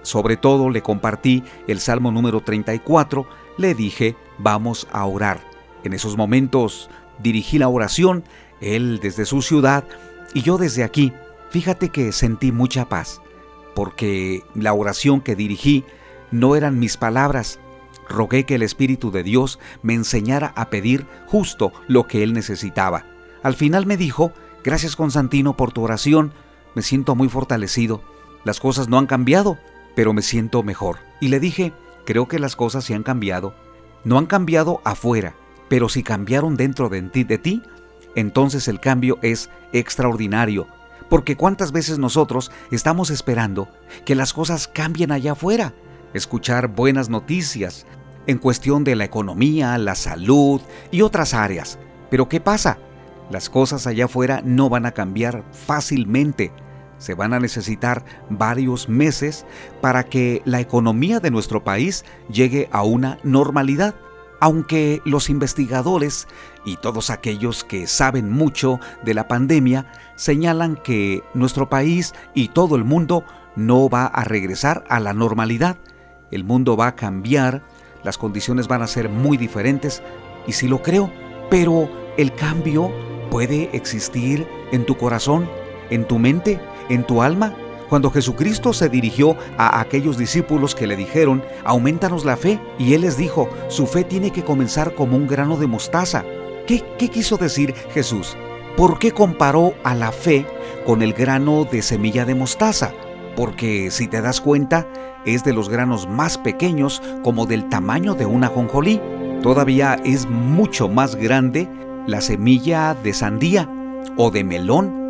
sobre 0.00 0.38
todo 0.38 0.70
le 0.70 0.80
compartí 0.80 1.44
el 1.66 1.78
Salmo 1.78 2.10
número 2.10 2.40
34, 2.40 3.26
le 3.58 3.74
dije, 3.74 4.16
vamos 4.38 4.88
a 4.92 5.04
orar. 5.04 5.42
En 5.84 5.92
esos 5.92 6.16
momentos 6.16 6.88
dirigí 7.18 7.58
la 7.58 7.68
oración, 7.68 8.24
él 8.62 8.98
desde 9.02 9.26
su 9.26 9.42
ciudad 9.42 9.84
y 10.32 10.40
yo 10.40 10.56
desde 10.56 10.84
aquí. 10.84 11.12
Fíjate 11.50 11.90
que 11.90 12.12
sentí 12.12 12.50
mucha 12.50 12.88
paz, 12.88 13.20
porque 13.74 14.42
la 14.54 14.72
oración 14.72 15.20
que 15.20 15.36
dirigí 15.36 15.84
no 16.30 16.56
eran 16.56 16.78
mis 16.78 16.96
palabras. 16.96 17.58
Rogué 18.08 18.44
que 18.44 18.54
el 18.54 18.62
Espíritu 18.62 19.10
de 19.10 19.22
Dios 19.22 19.58
me 19.82 19.92
enseñara 19.92 20.54
a 20.56 20.70
pedir 20.70 21.06
justo 21.26 21.74
lo 21.88 22.06
que 22.06 22.22
él 22.22 22.32
necesitaba. 22.32 23.04
Al 23.42 23.52
final 23.54 23.84
me 23.84 23.98
dijo, 23.98 24.32
gracias 24.64 24.96
Constantino 24.96 25.58
por 25.58 25.72
tu 25.72 25.82
oración, 25.82 26.32
me 26.74 26.82
siento 26.82 27.14
muy 27.14 27.28
fortalecido. 27.28 28.02
Las 28.44 28.60
cosas 28.60 28.88
no 28.88 28.98
han 28.98 29.06
cambiado, 29.06 29.58
pero 29.94 30.12
me 30.12 30.22
siento 30.22 30.62
mejor. 30.62 30.98
Y 31.20 31.28
le 31.28 31.40
dije, 31.40 31.72
creo 32.04 32.28
que 32.28 32.38
las 32.38 32.56
cosas 32.56 32.84
se 32.84 32.94
han 32.94 33.02
cambiado. 33.02 33.54
No 34.04 34.18
han 34.18 34.26
cambiado 34.26 34.80
afuera, 34.84 35.34
pero 35.68 35.88
si 35.88 36.02
cambiaron 36.02 36.56
dentro 36.56 36.88
de 36.88 37.02
ti, 37.02 37.24
de 37.24 37.38
ti, 37.38 37.62
entonces 38.14 38.68
el 38.68 38.80
cambio 38.80 39.18
es 39.22 39.50
extraordinario. 39.72 40.66
Porque 41.08 41.36
cuántas 41.36 41.72
veces 41.72 41.98
nosotros 41.98 42.50
estamos 42.70 43.10
esperando 43.10 43.68
que 44.04 44.14
las 44.14 44.32
cosas 44.32 44.66
cambien 44.66 45.12
allá 45.12 45.32
afuera, 45.32 45.74
escuchar 46.14 46.68
buenas 46.68 47.08
noticias 47.08 47.86
en 48.26 48.38
cuestión 48.38 48.84
de 48.84 48.96
la 48.96 49.04
economía, 49.04 49.76
la 49.78 49.94
salud 49.94 50.60
y 50.90 51.02
otras 51.02 51.34
áreas. 51.34 51.78
Pero 52.10 52.28
¿qué 52.28 52.40
pasa? 52.40 52.78
Las 53.32 53.48
cosas 53.48 53.86
allá 53.86 54.04
afuera 54.04 54.42
no 54.44 54.68
van 54.68 54.84
a 54.84 54.92
cambiar 54.92 55.42
fácilmente. 55.52 56.52
Se 56.98 57.14
van 57.14 57.32
a 57.32 57.40
necesitar 57.40 58.04
varios 58.28 58.90
meses 58.90 59.46
para 59.80 60.04
que 60.04 60.42
la 60.44 60.60
economía 60.60 61.18
de 61.18 61.30
nuestro 61.30 61.64
país 61.64 62.04
llegue 62.30 62.68
a 62.72 62.82
una 62.82 63.18
normalidad 63.24 63.94
aunque 64.38 65.00
los 65.04 65.30
investigadores 65.30 66.26
y 66.64 66.76
todos 66.76 67.10
aquellos 67.10 67.62
que 67.62 67.86
saben 67.86 68.28
mucho 68.28 68.80
de 69.04 69.14
la 69.14 69.28
pandemia 69.28 69.86
señalan 70.16 70.74
que 70.74 71.22
nuestro 71.32 71.68
país 71.68 72.12
y 72.34 72.48
todo 72.48 72.74
el 72.74 72.82
mundo 72.82 73.24
no 73.54 73.88
va 73.88 74.06
a 74.06 74.24
regresar 74.24 74.82
a 74.88 74.98
la 74.98 75.12
normalidad. 75.12 75.76
El 76.32 76.42
mundo 76.42 76.76
va 76.76 76.88
a 76.88 76.96
cambiar, 76.96 77.62
las 78.02 78.18
condiciones 78.18 78.66
van 78.66 78.82
a 78.82 78.88
ser 78.88 79.08
muy 79.08 79.36
diferentes, 79.36 80.02
y 80.48 80.54
sí 80.54 80.66
lo 80.66 80.82
creo, 80.82 81.12
pero 81.48 81.88
el 82.16 82.34
cambio 82.34 82.92
puede 83.32 83.70
existir 83.72 84.46
en 84.72 84.84
tu 84.84 84.98
corazón, 84.98 85.48
en 85.88 86.04
tu 86.04 86.18
mente, 86.18 86.60
en 86.90 87.02
tu 87.02 87.22
alma, 87.22 87.56
cuando 87.88 88.10
Jesucristo 88.10 88.74
se 88.74 88.90
dirigió 88.90 89.38
a 89.56 89.80
aquellos 89.80 90.18
discípulos 90.18 90.74
que 90.74 90.86
le 90.86 90.96
dijeron, 90.96 91.42
aumentanos 91.64 92.26
la 92.26 92.36
fe, 92.36 92.60
y 92.78 92.92
Él 92.92 93.00
les 93.00 93.16
dijo, 93.16 93.48
su 93.68 93.86
fe 93.86 94.04
tiene 94.04 94.32
que 94.32 94.44
comenzar 94.44 94.94
como 94.94 95.16
un 95.16 95.26
grano 95.26 95.56
de 95.56 95.66
mostaza. 95.66 96.26
¿Qué, 96.66 96.82
quiso 97.08 97.38
decir 97.38 97.74
Jesús? 97.94 98.36
¿Por 98.76 98.98
qué 98.98 99.12
comparó 99.12 99.72
a 99.82 99.94
la 99.94 100.12
fe 100.12 100.44
con 100.84 101.00
el 101.00 101.14
grano 101.14 101.64
de 101.64 101.80
semilla 101.80 102.26
de 102.26 102.34
mostaza? 102.34 102.92
Porque 103.34 103.90
si 103.90 104.08
te 104.08 104.20
das 104.20 104.42
cuenta, 104.42 104.86
es 105.24 105.42
de 105.42 105.54
los 105.54 105.70
granos 105.70 106.06
más 106.06 106.36
pequeños 106.36 107.00
como 107.22 107.46
del 107.46 107.70
tamaño 107.70 108.12
de 108.12 108.26
una 108.26 108.48
jonjolí. 108.48 109.00
Todavía 109.42 109.96
es 110.04 110.26
mucho 110.28 110.90
más 110.90 111.16
grande 111.16 111.66
la 112.06 112.20
semilla 112.20 112.94
de 112.94 113.12
sandía 113.12 113.68
o 114.16 114.30
de 114.30 114.44
melón 114.44 115.02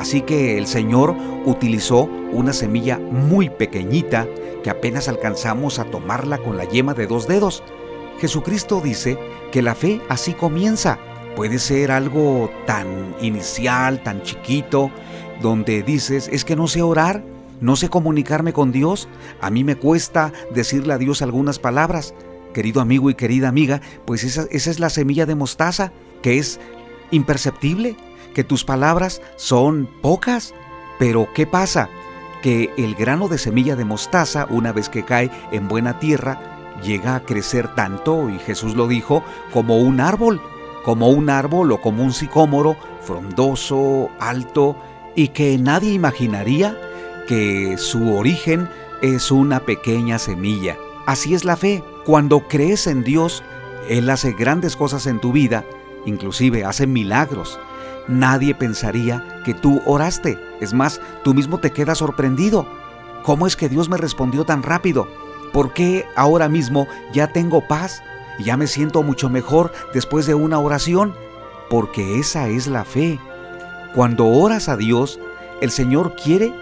Así 0.00 0.22
que 0.22 0.56
el 0.56 0.66
Señor 0.66 1.14
utilizó 1.44 2.08
una 2.32 2.54
semilla 2.54 2.98
muy 2.98 3.50
pequeñita 3.50 4.26
que 4.62 4.70
apenas 4.70 5.08
alcanzamos 5.08 5.78
a 5.78 5.84
tomarla 5.84 6.38
con 6.38 6.56
la 6.56 6.64
yema 6.64 6.94
de 6.94 7.06
dos 7.06 7.28
dedos. 7.28 7.62
Jesucristo 8.18 8.80
dice 8.82 9.18
que 9.52 9.60
la 9.60 9.74
fe 9.74 10.00
así 10.08 10.32
comienza. 10.32 10.98
Puede 11.36 11.58
ser 11.58 11.90
algo 11.90 12.50
tan 12.66 13.14
inicial, 13.20 14.02
tan 14.02 14.22
chiquito, 14.22 14.90
donde 15.42 15.82
dices, 15.82 16.28
es 16.32 16.46
que 16.46 16.56
no 16.56 16.66
sé 16.66 16.80
orar, 16.80 17.22
no 17.60 17.76
sé 17.76 17.90
comunicarme 17.90 18.54
con 18.54 18.72
Dios, 18.72 19.06
a 19.42 19.50
mí 19.50 19.64
me 19.64 19.76
cuesta 19.76 20.32
decirle 20.50 20.94
a 20.94 20.98
Dios 20.98 21.20
algunas 21.20 21.58
palabras. 21.58 22.14
Querido 22.52 22.80
amigo 22.80 23.10
y 23.10 23.14
querida 23.14 23.48
amiga, 23.48 23.80
pues 24.04 24.24
esa, 24.24 24.46
esa 24.50 24.70
es 24.70 24.80
la 24.80 24.90
semilla 24.90 25.26
de 25.26 25.34
mostaza, 25.34 25.92
que 26.22 26.38
es 26.38 26.60
imperceptible, 27.10 27.96
que 28.34 28.44
tus 28.44 28.64
palabras 28.64 29.22
son 29.36 29.88
pocas. 30.02 30.54
Pero 30.98 31.28
¿qué 31.34 31.46
pasa? 31.46 31.88
Que 32.42 32.70
el 32.76 32.94
grano 32.94 33.28
de 33.28 33.38
semilla 33.38 33.76
de 33.76 33.84
mostaza, 33.84 34.46
una 34.50 34.72
vez 34.72 34.88
que 34.88 35.04
cae 35.04 35.30
en 35.52 35.68
buena 35.68 35.98
tierra, 35.98 36.76
llega 36.82 37.14
a 37.14 37.24
crecer 37.24 37.74
tanto, 37.74 38.30
y 38.30 38.38
Jesús 38.38 38.74
lo 38.74 38.88
dijo, 38.88 39.22
como 39.52 39.78
un 39.78 40.00
árbol, 40.00 40.40
como 40.84 41.10
un 41.10 41.30
árbol 41.30 41.72
o 41.72 41.80
como 41.80 42.02
un 42.02 42.12
sicómoro, 42.12 42.76
frondoso, 43.02 44.10
alto, 44.18 44.76
y 45.14 45.28
que 45.28 45.58
nadie 45.58 45.92
imaginaría 45.92 46.76
que 47.28 47.76
su 47.78 48.14
origen 48.14 48.68
es 49.02 49.30
una 49.30 49.60
pequeña 49.60 50.18
semilla. 50.18 50.76
Así 51.06 51.34
es 51.34 51.44
la 51.44 51.56
fe. 51.56 51.82
Cuando 52.10 52.48
crees 52.48 52.88
en 52.88 53.04
Dios, 53.04 53.44
Él 53.88 54.10
hace 54.10 54.32
grandes 54.32 54.74
cosas 54.74 55.06
en 55.06 55.20
tu 55.20 55.30
vida, 55.30 55.64
inclusive 56.06 56.64
hace 56.64 56.88
milagros 56.88 57.56
nadie 58.08 58.52
pensaría 58.52 59.24
que 59.44 59.54
tú 59.54 59.80
oraste. 59.86 60.36
Es 60.60 60.74
más, 60.74 61.00
tú 61.22 61.34
mismo 61.34 61.58
te 61.58 61.70
quedas 61.70 61.98
sorprendido. 61.98 62.66
¿Cómo 63.22 63.46
es 63.46 63.54
que 63.54 63.68
Dios 63.68 63.88
me 63.88 63.96
respondió 63.96 64.44
tan 64.44 64.64
rápido? 64.64 65.06
¿Por 65.52 65.72
qué 65.72 66.04
ahora 66.16 66.48
mismo 66.48 66.88
ya 67.12 67.32
tengo 67.32 67.68
paz 67.68 68.02
ya 68.40 68.56
me 68.56 68.66
siento 68.66 69.04
mucho 69.04 69.28
mejor 69.28 69.72
después 69.94 70.26
de 70.26 70.34
una 70.34 70.58
oración? 70.58 71.14
Porque 71.68 72.18
esa 72.18 72.48
es 72.48 72.66
la 72.66 72.84
fe. 72.84 73.20
Cuando 73.94 74.26
oras 74.26 74.68
a 74.68 74.76
Dios, 74.76 75.20
el 75.60 75.70
Señor 75.70 76.16
quiere 76.16 76.52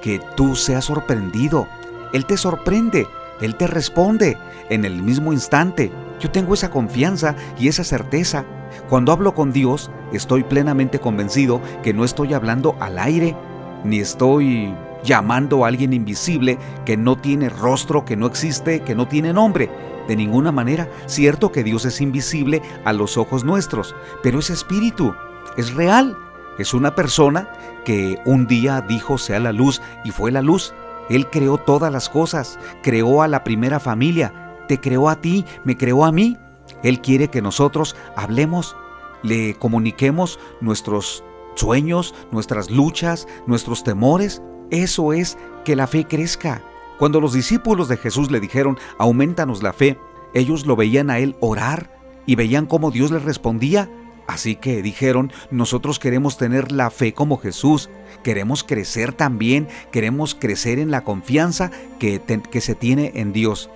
que 0.00 0.18
tú 0.34 0.56
seas 0.56 0.86
sorprendido. 0.86 1.68
Él 2.14 2.24
te 2.24 2.38
sorprende, 2.38 3.06
Él 3.40 3.56
te 3.56 3.66
responde 3.66 4.36
en 4.70 4.84
el 4.84 5.02
mismo 5.02 5.32
instante. 5.32 5.90
Yo 6.20 6.30
tengo 6.30 6.54
esa 6.54 6.70
confianza 6.70 7.34
y 7.58 7.68
esa 7.68 7.84
certeza. 7.84 8.44
Cuando 8.88 9.12
hablo 9.12 9.34
con 9.34 9.52
Dios, 9.52 9.90
estoy 10.12 10.44
plenamente 10.44 10.98
convencido 10.98 11.60
que 11.82 11.92
no 11.92 12.04
estoy 12.04 12.34
hablando 12.34 12.76
al 12.80 12.98
aire, 12.98 13.36
ni 13.84 13.98
estoy 13.98 14.74
llamando 15.04 15.64
a 15.64 15.68
alguien 15.68 15.92
invisible 15.92 16.58
que 16.84 16.96
no 16.96 17.16
tiene 17.16 17.48
rostro, 17.50 18.04
que 18.04 18.16
no 18.16 18.26
existe, 18.26 18.80
que 18.80 18.94
no 18.94 19.06
tiene 19.06 19.32
nombre. 19.32 19.70
De 20.08 20.16
ninguna 20.16 20.52
manera, 20.52 20.88
cierto 21.06 21.52
que 21.52 21.64
Dios 21.64 21.84
es 21.84 22.00
invisible 22.00 22.62
a 22.84 22.92
los 22.92 23.16
ojos 23.16 23.44
nuestros, 23.44 23.94
pero 24.22 24.38
es 24.38 24.50
espíritu, 24.50 25.14
es 25.56 25.74
real, 25.74 26.16
es 26.58 26.74
una 26.74 26.94
persona 26.94 27.48
que 27.84 28.18
un 28.24 28.46
día 28.46 28.80
dijo 28.80 29.18
sea 29.18 29.40
la 29.40 29.52
luz 29.52 29.80
y 30.04 30.10
fue 30.10 30.30
la 30.30 30.42
luz. 30.42 30.74
Él 31.10 31.28
creó 31.30 31.58
todas 31.58 31.92
las 31.92 32.08
cosas, 32.08 32.58
creó 32.82 33.22
a 33.22 33.28
la 33.28 33.44
primera 33.44 33.80
familia, 33.80 34.64
te 34.68 34.80
creó 34.80 35.08
a 35.08 35.20
ti, 35.20 35.44
me 35.64 35.76
creó 35.76 36.04
a 36.04 36.12
mí. 36.12 36.36
Él 36.82 37.00
quiere 37.00 37.28
que 37.28 37.42
nosotros 37.42 37.96
hablemos, 38.16 38.76
le 39.22 39.54
comuniquemos 39.54 40.38
nuestros 40.60 41.24
sueños, 41.54 42.14
nuestras 42.30 42.70
luchas, 42.70 43.26
nuestros 43.46 43.84
temores. 43.84 44.42
Eso 44.70 45.12
es 45.12 45.38
que 45.64 45.76
la 45.76 45.86
fe 45.86 46.06
crezca. 46.06 46.62
Cuando 46.98 47.20
los 47.20 47.32
discípulos 47.32 47.88
de 47.88 47.96
Jesús 47.96 48.30
le 48.30 48.40
dijeron, 48.40 48.78
aumentanos 48.98 49.62
la 49.62 49.72
fe, 49.72 49.98
ellos 50.32 50.66
lo 50.66 50.76
veían 50.76 51.10
a 51.10 51.18
él 51.18 51.36
orar 51.40 51.98
y 52.26 52.36
veían 52.36 52.66
cómo 52.66 52.90
Dios 52.90 53.10
les 53.10 53.24
respondía. 53.24 53.90
Así 54.26 54.56
que 54.56 54.82
dijeron, 54.82 55.32
nosotros 55.50 55.98
queremos 55.98 56.38
tener 56.38 56.72
la 56.72 56.90
fe 56.90 57.12
como 57.12 57.36
Jesús, 57.36 57.90
queremos 58.22 58.64
crecer 58.64 59.12
también, 59.12 59.68
queremos 59.90 60.34
crecer 60.34 60.78
en 60.78 60.90
la 60.90 61.02
confianza 61.02 61.70
que, 61.98 62.20
se 62.60 62.74
tiene 62.74 63.12
en 63.16 63.32
Dios. 63.32 63.68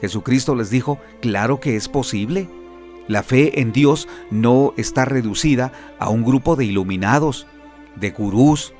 Jesucristo 0.00 0.54
les 0.54 0.70
dijo, 0.70 0.98
claro 1.20 1.58
que 1.58 1.76
es 1.76 1.88
posible. 1.88 2.48
La 3.06 3.22
fe 3.22 3.60
en 3.60 3.72
Dios 3.72 4.06
no 4.30 4.74
está 4.76 5.06
reducida 5.06 5.72
a 5.98 6.10
un 6.10 6.22
grupo 6.22 6.56
de 6.56 6.66
iluminados, 6.66 7.46
de 7.96 8.10
gurús, 8.10 8.74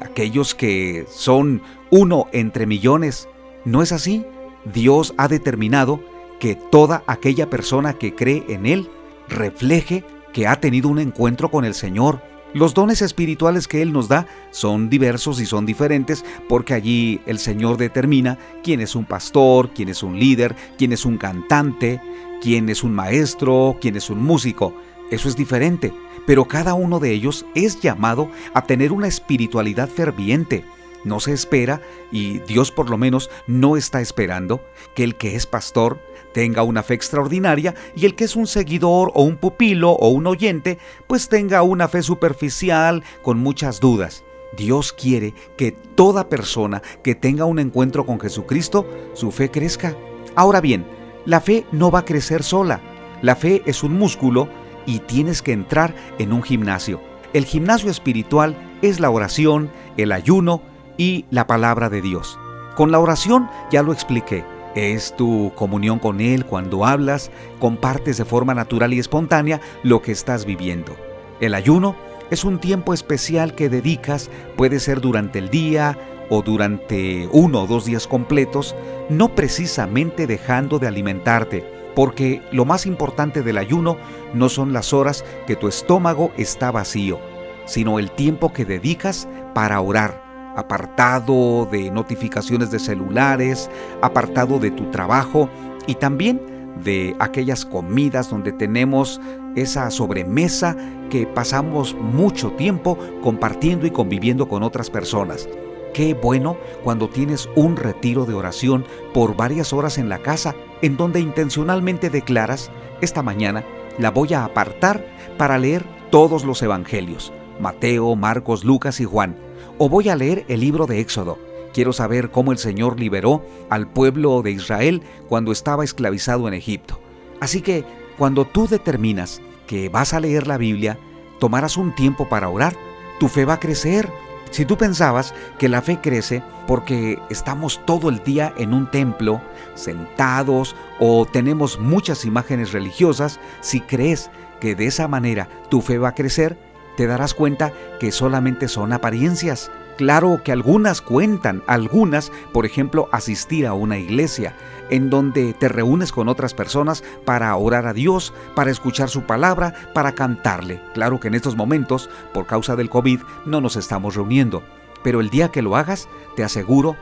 aquellos 0.00 0.56
que 0.56 1.06
son 1.08 1.62
uno 1.90 2.26
entre 2.32 2.66
millones. 2.66 3.28
No 3.64 3.82
es 3.82 3.92
así. 3.92 4.26
Dios 4.64 5.14
ha 5.16 5.28
determinado 5.28 6.00
que 6.40 6.56
toda 6.56 7.04
aquella 7.06 7.48
persona 7.48 7.94
que 7.94 8.16
cree 8.16 8.44
en 8.48 8.66
Él 8.66 8.90
refleje 9.28 10.04
que 10.32 10.46
ha 10.46 10.60
tenido 10.60 10.88
un 10.88 10.98
encuentro 10.98 11.50
con 11.50 11.64
el 11.64 11.74
Señor, 11.74 12.22
los 12.52 12.74
dones 12.74 13.00
espirituales 13.00 13.68
que 13.68 13.80
Él 13.80 13.92
nos 13.92 14.08
da 14.08 14.26
son 14.50 14.90
diversos 14.90 15.40
y 15.40 15.46
son 15.46 15.66
diferentes 15.66 16.24
porque 16.48 16.74
allí 16.74 17.20
el 17.26 17.38
Señor 17.38 17.76
determina 17.76 18.38
quién 18.64 18.80
es 18.80 18.96
un 18.96 19.04
pastor, 19.04 19.70
quién 19.70 19.88
es 19.88 20.02
un 20.02 20.18
líder, 20.18 20.56
quién 20.76 20.92
es 20.92 21.04
un 21.04 21.16
cantante, 21.16 22.00
quién 22.42 22.68
es 22.68 22.82
un 22.82 22.92
maestro, 22.92 23.76
quién 23.80 23.96
es 23.96 24.10
un 24.10 24.22
músico. 24.22 24.74
Eso 25.12 25.28
es 25.28 25.36
diferente, 25.36 25.92
pero 26.26 26.46
cada 26.46 26.74
uno 26.74 26.98
de 26.98 27.12
ellos 27.12 27.46
es 27.54 27.80
llamado 27.80 28.28
a 28.52 28.64
tener 28.64 28.90
una 28.90 29.06
espiritualidad 29.06 29.88
ferviente. 29.88 30.64
No 31.04 31.18
se 31.20 31.32
espera, 31.32 31.80
y 32.10 32.40
Dios 32.40 32.70
por 32.72 32.90
lo 32.90 32.98
menos 32.98 33.30
no 33.46 33.76
está 33.76 34.00
esperando, 34.00 34.60
que 34.94 35.04
el 35.04 35.14
que 35.14 35.34
es 35.34 35.46
pastor 35.46 36.00
tenga 36.32 36.62
una 36.62 36.82
fe 36.82 36.94
extraordinaria 36.94 37.74
y 37.96 38.06
el 38.06 38.14
que 38.14 38.24
es 38.24 38.36
un 38.36 38.46
seguidor 38.46 39.12
o 39.14 39.22
un 39.22 39.36
pupilo 39.36 39.92
o 39.92 40.08
un 40.08 40.26
oyente, 40.26 40.78
pues 41.06 41.28
tenga 41.28 41.62
una 41.62 41.88
fe 41.88 42.02
superficial 42.02 43.02
con 43.22 43.38
muchas 43.38 43.80
dudas. 43.80 44.24
Dios 44.56 44.92
quiere 44.92 45.34
que 45.56 45.72
toda 45.72 46.28
persona 46.28 46.82
que 47.02 47.14
tenga 47.14 47.44
un 47.44 47.58
encuentro 47.58 48.04
con 48.04 48.18
Jesucristo, 48.18 48.86
su 49.14 49.30
fe 49.30 49.50
crezca. 49.50 49.96
Ahora 50.34 50.60
bien, 50.60 50.84
la 51.24 51.40
fe 51.40 51.66
no 51.72 51.90
va 51.90 52.00
a 52.00 52.04
crecer 52.04 52.42
sola. 52.42 52.80
La 53.22 53.36
fe 53.36 53.62
es 53.66 53.82
un 53.82 53.96
músculo 53.96 54.48
y 54.86 55.00
tienes 55.00 55.42
que 55.42 55.52
entrar 55.52 55.94
en 56.18 56.32
un 56.32 56.42
gimnasio. 56.42 57.00
El 57.32 57.44
gimnasio 57.44 57.90
espiritual 57.90 58.56
es 58.82 58.98
la 58.98 59.10
oración, 59.10 59.70
el 59.96 60.10
ayuno 60.10 60.62
y 60.96 61.26
la 61.30 61.46
palabra 61.46 61.90
de 61.90 62.02
Dios. 62.02 62.38
Con 62.74 62.90
la 62.90 62.98
oración 62.98 63.48
ya 63.70 63.82
lo 63.82 63.92
expliqué 63.92 64.44
Es 64.74 65.16
tu 65.16 65.52
comunión 65.56 65.98
con 65.98 66.20
Él 66.20 66.46
cuando 66.46 66.84
hablas, 66.86 67.30
compartes 67.58 68.18
de 68.18 68.24
forma 68.24 68.54
natural 68.54 68.94
y 68.94 68.98
espontánea 68.98 69.60
lo 69.82 70.00
que 70.00 70.12
estás 70.12 70.44
viviendo. 70.44 70.94
El 71.40 71.54
ayuno 71.54 71.96
es 72.30 72.44
un 72.44 72.60
tiempo 72.60 72.94
especial 72.94 73.54
que 73.54 73.68
dedicas, 73.68 74.30
puede 74.56 74.78
ser 74.78 75.00
durante 75.00 75.40
el 75.40 75.50
día 75.50 75.98
o 76.28 76.42
durante 76.42 77.28
uno 77.32 77.62
o 77.62 77.66
dos 77.66 77.84
días 77.84 78.06
completos, 78.06 78.76
no 79.08 79.34
precisamente 79.34 80.28
dejando 80.28 80.78
de 80.78 80.86
alimentarte, 80.86 81.64
porque 81.96 82.40
lo 82.52 82.64
más 82.64 82.86
importante 82.86 83.42
del 83.42 83.58
ayuno 83.58 83.96
no 84.32 84.48
son 84.48 84.72
las 84.72 84.92
horas 84.92 85.24
que 85.48 85.56
tu 85.56 85.66
estómago 85.66 86.30
está 86.36 86.70
vacío, 86.70 87.18
sino 87.66 87.98
el 87.98 88.12
tiempo 88.12 88.52
que 88.52 88.64
dedicas 88.64 89.26
para 89.52 89.80
orar 89.80 90.19
apartado 90.56 91.66
de 91.70 91.90
notificaciones 91.90 92.70
de 92.70 92.78
celulares, 92.78 93.70
apartado 94.02 94.58
de 94.58 94.70
tu 94.70 94.90
trabajo 94.90 95.48
y 95.86 95.94
también 95.94 96.40
de 96.84 97.16
aquellas 97.18 97.64
comidas 97.64 98.30
donde 98.30 98.52
tenemos 98.52 99.20
esa 99.56 99.90
sobremesa 99.90 100.76
que 101.10 101.26
pasamos 101.26 101.94
mucho 101.94 102.52
tiempo 102.52 102.96
compartiendo 103.22 103.86
y 103.86 103.90
conviviendo 103.90 104.48
con 104.48 104.62
otras 104.62 104.90
personas. 104.90 105.48
Qué 105.92 106.14
bueno 106.14 106.56
cuando 106.84 107.08
tienes 107.08 107.48
un 107.56 107.76
retiro 107.76 108.24
de 108.24 108.34
oración 108.34 108.84
por 109.12 109.36
varias 109.36 109.72
horas 109.72 109.98
en 109.98 110.08
la 110.08 110.18
casa 110.18 110.54
en 110.82 110.96
donde 110.96 111.20
intencionalmente 111.20 112.10
declaras, 112.10 112.70
esta 113.00 113.22
mañana 113.22 113.64
la 113.98 114.10
voy 114.10 114.34
a 114.34 114.44
apartar 114.44 115.04
para 115.36 115.58
leer 115.58 115.84
todos 116.10 116.44
los 116.44 116.62
evangelios, 116.62 117.32
Mateo, 117.60 118.14
Marcos, 118.14 118.64
Lucas 118.64 119.00
y 119.00 119.04
Juan 119.04 119.49
o 119.82 119.88
voy 119.88 120.10
a 120.10 120.14
leer 120.14 120.44
el 120.48 120.60
libro 120.60 120.86
de 120.86 121.00
Éxodo. 121.00 121.38
Quiero 121.72 121.94
saber 121.94 122.30
cómo 122.30 122.52
el 122.52 122.58
Señor 122.58 123.00
liberó 123.00 123.42
al 123.70 123.88
pueblo 123.88 124.42
de 124.42 124.50
Israel 124.50 125.00
cuando 125.26 125.52
estaba 125.52 125.84
esclavizado 125.84 126.46
en 126.46 126.52
Egipto. 126.52 127.00
Así 127.40 127.62
que 127.62 127.86
cuando 128.18 128.44
tú 128.44 128.68
determinas 128.68 129.40
que 129.66 129.88
vas 129.88 130.12
a 130.12 130.20
leer 130.20 130.46
la 130.46 130.58
Biblia, 130.58 130.98
tomarás 131.38 131.78
un 131.78 131.94
tiempo 131.94 132.28
para 132.28 132.50
orar, 132.50 132.76
tu 133.18 133.28
fe 133.28 133.46
va 133.46 133.54
a 133.54 133.60
crecer. 133.60 134.10
Si 134.50 134.66
tú 134.66 134.76
pensabas 134.76 135.32
que 135.58 135.70
la 135.70 135.80
fe 135.80 135.98
crece 136.02 136.42
porque 136.66 137.18
estamos 137.30 137.80
todo 137.86 138.10
el 138.10 138.22
día 138.22 138.52
en 138.58 138.74
un 138.74 138.90
templo, 138.90 139.40
sentados 139.76 140.76
o 140.98 141.24
tenemos 141.24 141.80
muchas 141.80 142.26
imágenes 142.26 142.72
religiosas, 142.72 143.40
si 143.62 143.80
crees 143.80 144.30
que 144.60 144.74
de 144.74 144.84
esa 144.84 145.08
manera 145.08 145.48
tu 145.70 145.80
fe 145.80 145.96
va 145.96 146.08
a 146.08 146.14
crecer, 146.14 146.58
te 147.00 147.06
darás 147.06 147.32
cuenta 147.32 147.72
que 147.98 148.12
solamente 148.12 148.68
son 148.68 148.92
apariencias. 148.92 149.70
Claro 149.96 150.42
que 150.44 150.52
algunas 150.52 151.00
cuentan, 151.00 151.62
algunas, 151.66 152.30
por 152.52 152.66
ejemplo, 152.66 153.08
asistir 153.10 153.66
a 153.66 153.72
una 153.72 153.96
iglesia, 153.96 154.54
en 154.90 155.08
donde 155.08 155.54
te 155.54 155.70
reúnes 155.70 156.12
con 156.12 156.28
otras 156.28 156.52
personas 156.52 157.02
para 157.24 157.56
orar 157.56 157.86
a 157.86 157.94
Dios, 157.94 158.34
para 158.54 158.70
escuchar 158.70 159.08
su 159.08 159.22
palabra, 159.22 159.72
para 159.94 160.12
cantarle. 160.12 160.82
Claro 160.92 161.20
que 161.20 161.28
en 161.28 161.36
estos 161.36 161.56
momentos, 161.56 162.10
por 162.34 162.44
causa 162.44 162.76
del 162.76 162.90
COVID, 162.90 163.20
no 163.46 163.62
nos 163.62 163.76
estamos 163.76 164.14
reuniendo, 164.14 164.62
pero 165.02 165.20
el 165.20 165.30
día 165.30 165.50
que 165.50 165.62
lo 165.62 165.76
hagas, 165.76 166.06
te 166.36 166.44
aseguro, 166.44 166.96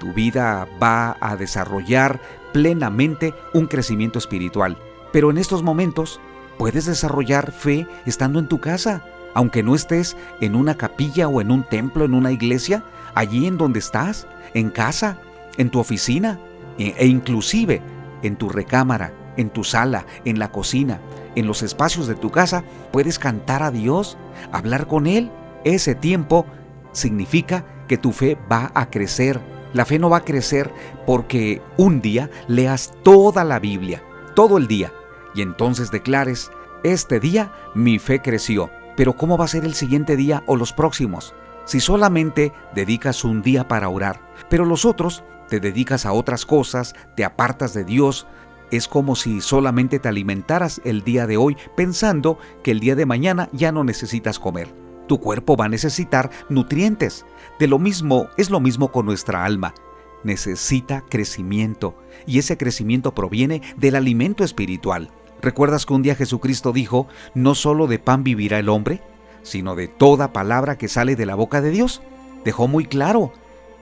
tu 0.00 0.12
vida 0.14 0.66
va 0.82 1.16
a 1.20 1.36
desarrollar 1.36 2.20
plenamente 2.52 3.34
un 3.52 3.68
crecimiento 3.68 4.18
espiritual. 4.18 4.78
Pero 5.12 5.30
en 5.30 5.38
estos 5.38 5.62
momentos, 5.62 6.20
puedes 6.58 6.86
desarrollar 6.86 7.52
fe 7.52 7.86
estando 8.04 8.40
en 8.40 8.48
tu 8.48 8.58
casa 8.58 9.04
aunque 9.34 9.62
no 9.62 9.74
estés 9.74 10.16
en 10.40 10.54
una 10.54 10.76
capilla 10.76 11.28
o 11.28 11.40
en 11.40 11.50
un 11.50 11.64
templo, 11.64 12.04
en 12.04 12.14
una 12.14 12.32
iglesia, 12.32 12.84
allí 13.14 13.46
en 13.46 13.58
donde 13.58 13.80
estás, 13.80 14.26
en 14.54 14.70
casa, 14.70 15.18
en 15.58 15.70
tu 15.70 15.80
oficina 15.80 16.38
e, 16.78 16.94
e 16.96 17.06
inclusive 17.06 17.82
en 18.22 18.36
tu 18.36 18.48
recámara, 18.48 19.12
en 19.36 19.50
tu 19.50 19.64
sala, 19.64 20.06
en 20.24 20.38
la 20.38 20.50
cocina, 20.50 21.00
en 21.34 21.46
los 21.46 21.62
espacios 21.62 22.06
de 22.06 22.14
tu 22.14 22.30
casa, 22.30 22.64
puedes 22.92 23.18
cantar 23.18 23.62
a 23.62 23.70
Dios, 23.70 24.16
hablar 24.52 24.86
con 24.86 25.06
Él. 25.06 25.30
Ese 25.64 25.94
tiempo 25.94 26.46
significa 26.92 27.64
que 27.88 27.98
tu 27.98 28.12
fe 28.12 28.38
va 28.50 28.70
a 28.74 28.90
crecer. 28.90 29.40
La 29.72 29.84
fe 29.84 29.98
no 29.98 30.08
va 30.08 30.18
a 30.18 30.24
crecer 30.24 30.70
porque 31.04 31.60
un 31.76 32.00
día 32.00 32.30
leas 32.46 32.92
toda 33.02 33.42
la 33.42 33.58
Biblia, 33.58 34.02
todo 34.36 34.56
el 34.56 34.68
día, 34.68 34.92
y 35.34 35.42
entonces 35.42 35.90
declares, 35.90 36.52
este 36.84 37.18
día 37.18 37.52
mi 37.74 37.98
fe 37.98 38.20
creció 38.22 38.70
pero 38.96 39.16
¿cómo 39.16 39.38
va 39.38 39.44
a 39.44 39.48
ser 39.48 39.64
el 39.64 39.74
siguiente 39.74 40.16
día 40.16 40.42
o 40.46 40.56
los 40.56 40.72
próximos? 40.72 41.34
Si 41.64 41.80
solamente 41.80 42.52
dedicas 42.74 43.24
un 43.24 43.42
día 43.42 43.68
para 43.68 43.88
orar, 43.88 44.20
pero 44.48 44.64
los 44.64 44.84
otros 44.84 45.24
te 45.48 45.60
dedicas 45.60 46.06
a 46.06 46.12
otras 46.12 46.46
cosas, 46.46 46.94
te 47.16 47.24
apartas 47.24 47.74
de 47.74 47.84
Dios, 47.84 48.26
es 48.70 48.88
como 48.88 49.14
si 49.14 49.40
solamente 49.40 49.98
te 49.98 50.08
alimentaras 50.08 50.80
el 50.84 51.04
día 51.04 51.26
de 51.26 51.36
hoy 51.36 51.56
pensando 51.76 52.38
que 52.62 52.70
el 52.70 52.80
día 52.80 52.96
de 52.96 53.06
mañana 53.06 53.48
ya 53.52 53.72
no 53.72 53.84
necesitas 53.84 54.38
comer. 54.38 54.74
Tu 55.06 55.20
cuerpo 55.20 55.56
va 55.56 55.66
a 55.66 55.68
necesitar 55.68 56.30
nutrientes. 56.48 57.26
De 57.58 57.68
lo 57.68 57.78
mismo 57.78 58.28
es 58.36 58.50
lo 58.50 58.60
mismo 58.60 58.90
con 58.90 59.06
nuestra 59.06 59.44
alma. 59.44 59.74
Necesita 60.22 61.04
crecimiento 61.08 61.94
y 62.26 62.38
ese 62.38 62.56
crecimiento 62.56 63.14
proviene 63.14 63.60
del 63.76 63.96
alimento 63.96 64.44
espiritual. 64.44 65.10
¿Recuerdas 65.44 65.84
que 65.84 65.92
un 65.92 66.00
día 66.00 66.14
Jesucristo 66.14 66.72
dijo, 66.72 67.06
no 67.34 67.54
solo 67.54 67.86
de 67.86 67.98
pan 67.98 68.24
vivirá 68.24 68.58
el 68.58 68.70
hombre, 68.70 69.02
sino 69.42 69.76
de 69.76 69.88
toda 69.88 70.32
palabra 70.32 70.78
que 70.78 70.88
sale 70.88 71.16
de 71.16 71.26
la 71.26 71.34
boca 71.34 71.60
de 71.60 71.68
Dios? 71.68 72.00
Dejó 72.46 72.66
muy 72.66 72.86
claro 72.86 73.30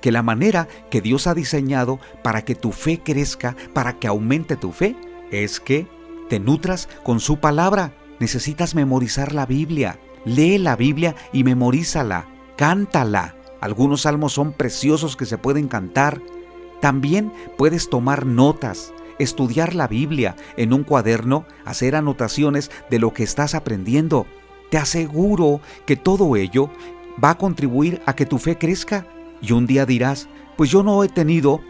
que 0.00 0.10
la 0.10 0.24
manera 0.24 0.66
que 0.90 1.00
Dios 1.00 1.28
ha 1.28 1.34
diseñado 1.34 2.00
para 2.24 2.44
que 2.44 2.56
tu 2.56 2.72
fe 2.72 2.98
crezca, 2.98 3.54
para 3.74 4.00
que 4.00 4.08
aumente 4.08 4.56
tu 4.56 4.72
fe, 4.72 4.96
es 5.30 5.60
que 5.60 5.86
te 6.28 6.40
nutras 6.40 6.88
con 7.04 7.20
su 7.20 7.38
palabra. 7.38 7.94
Necesitas 8.18 8.74
memorizar 8.74 9.32
la 9.32 9.46
Biblia. 9.46 10.00
Lee 10.24 10.58
la 10.58 10.74
Biblia 10.74 11.14
y 11.32 11.44
memorízala. 11.44 12.26
Cántala. 12.56 13.36
Algunos 13.60 14.00
salmos 14.00 14.32
son 14.32 14.52
preciosos 14.52 15.14
que 15.14 15.26
se 15.26 15.38
pueden 15.38 15.68
cantar. 15.68 16.20
También 16.80 17.32
puedes 17.56 17.88
tomar 17.88 18.26
notas 18.26 18.92
estudiar 19.22 19.74
la 19.74 19.88
Biblia 19.88 20.36
en 20.56 20.72
un 20.72 20.84
cuaderno, 20.84 21.46
hacer 21.64 21.96
anotaciones 21.96 22.70
de 22.90 22.98
lo 22.98 23.12
que 23.12 23.22
estás 23.22 23.54
aprendiendo. 23.54 24.26
Te 24.70 24.78
aseguro 24.78 25.60
que 25.86 25.96
todo 25.96 26.36
ello 26.36 26.70
va 27.22 27.30
a 27.30 27.38
contribuir 27.38 28.00
a 28.06 28.14
que 28.14 28.26
tu 28.26 28.38
fe 28.38 28.58
crezca. 28.58 29.06
Y 29.40 29.52
un 29.52 29.66
día 29.66 29.86
dirás, 29.86 30.28
pues 30.56 30.70
yo 30.70 30.82
no 30.82 31.02
he 31.04 31.08
tenido 31.08 31.60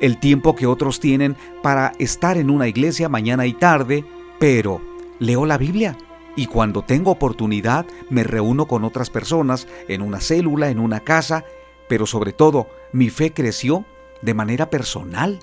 el 0.00 0.18
tiempo 0.18 0.54
que 0.54 0.66
otros 0.66 1.00
tienen 1.00 1.36
para 1.62 1.92
estar 1.98 2.36
en 2.38 2.50
una 2.50 2.68
iglesia 2.68 3.08
mañana 3.08 3.46
y 3.46 3.54
tarde, 3.54 4.04
pero 4.38 4.80
leo 5.18 5.46
la 5.46 5.58
Biblia. 5.58 5.96
Y 6.36 6.46
cuando 6.46 6.82
tengo 6.82 7.10
oportunidad 7.10 7.86
me 8.10 8.24
reúno 8.24 8.66
con 8.66 8.84
otras 8.84 9.10
personas 9.10 9.68
en 9.88 10.02
una 10.02 10.20
célula, 10.20 10.70
en 10.70 10.80
una 10.80 11.00
casa, 11.00 11.44
pero 11.88 12.06
sobre 12.06 12.32
todo 12.32 12.68
mi 12.92 13.10
fe 13.10 13.32
creció 13.32 13.84
de 14.22 14.34
manera 14.34 14.70
personal 14.70 15.38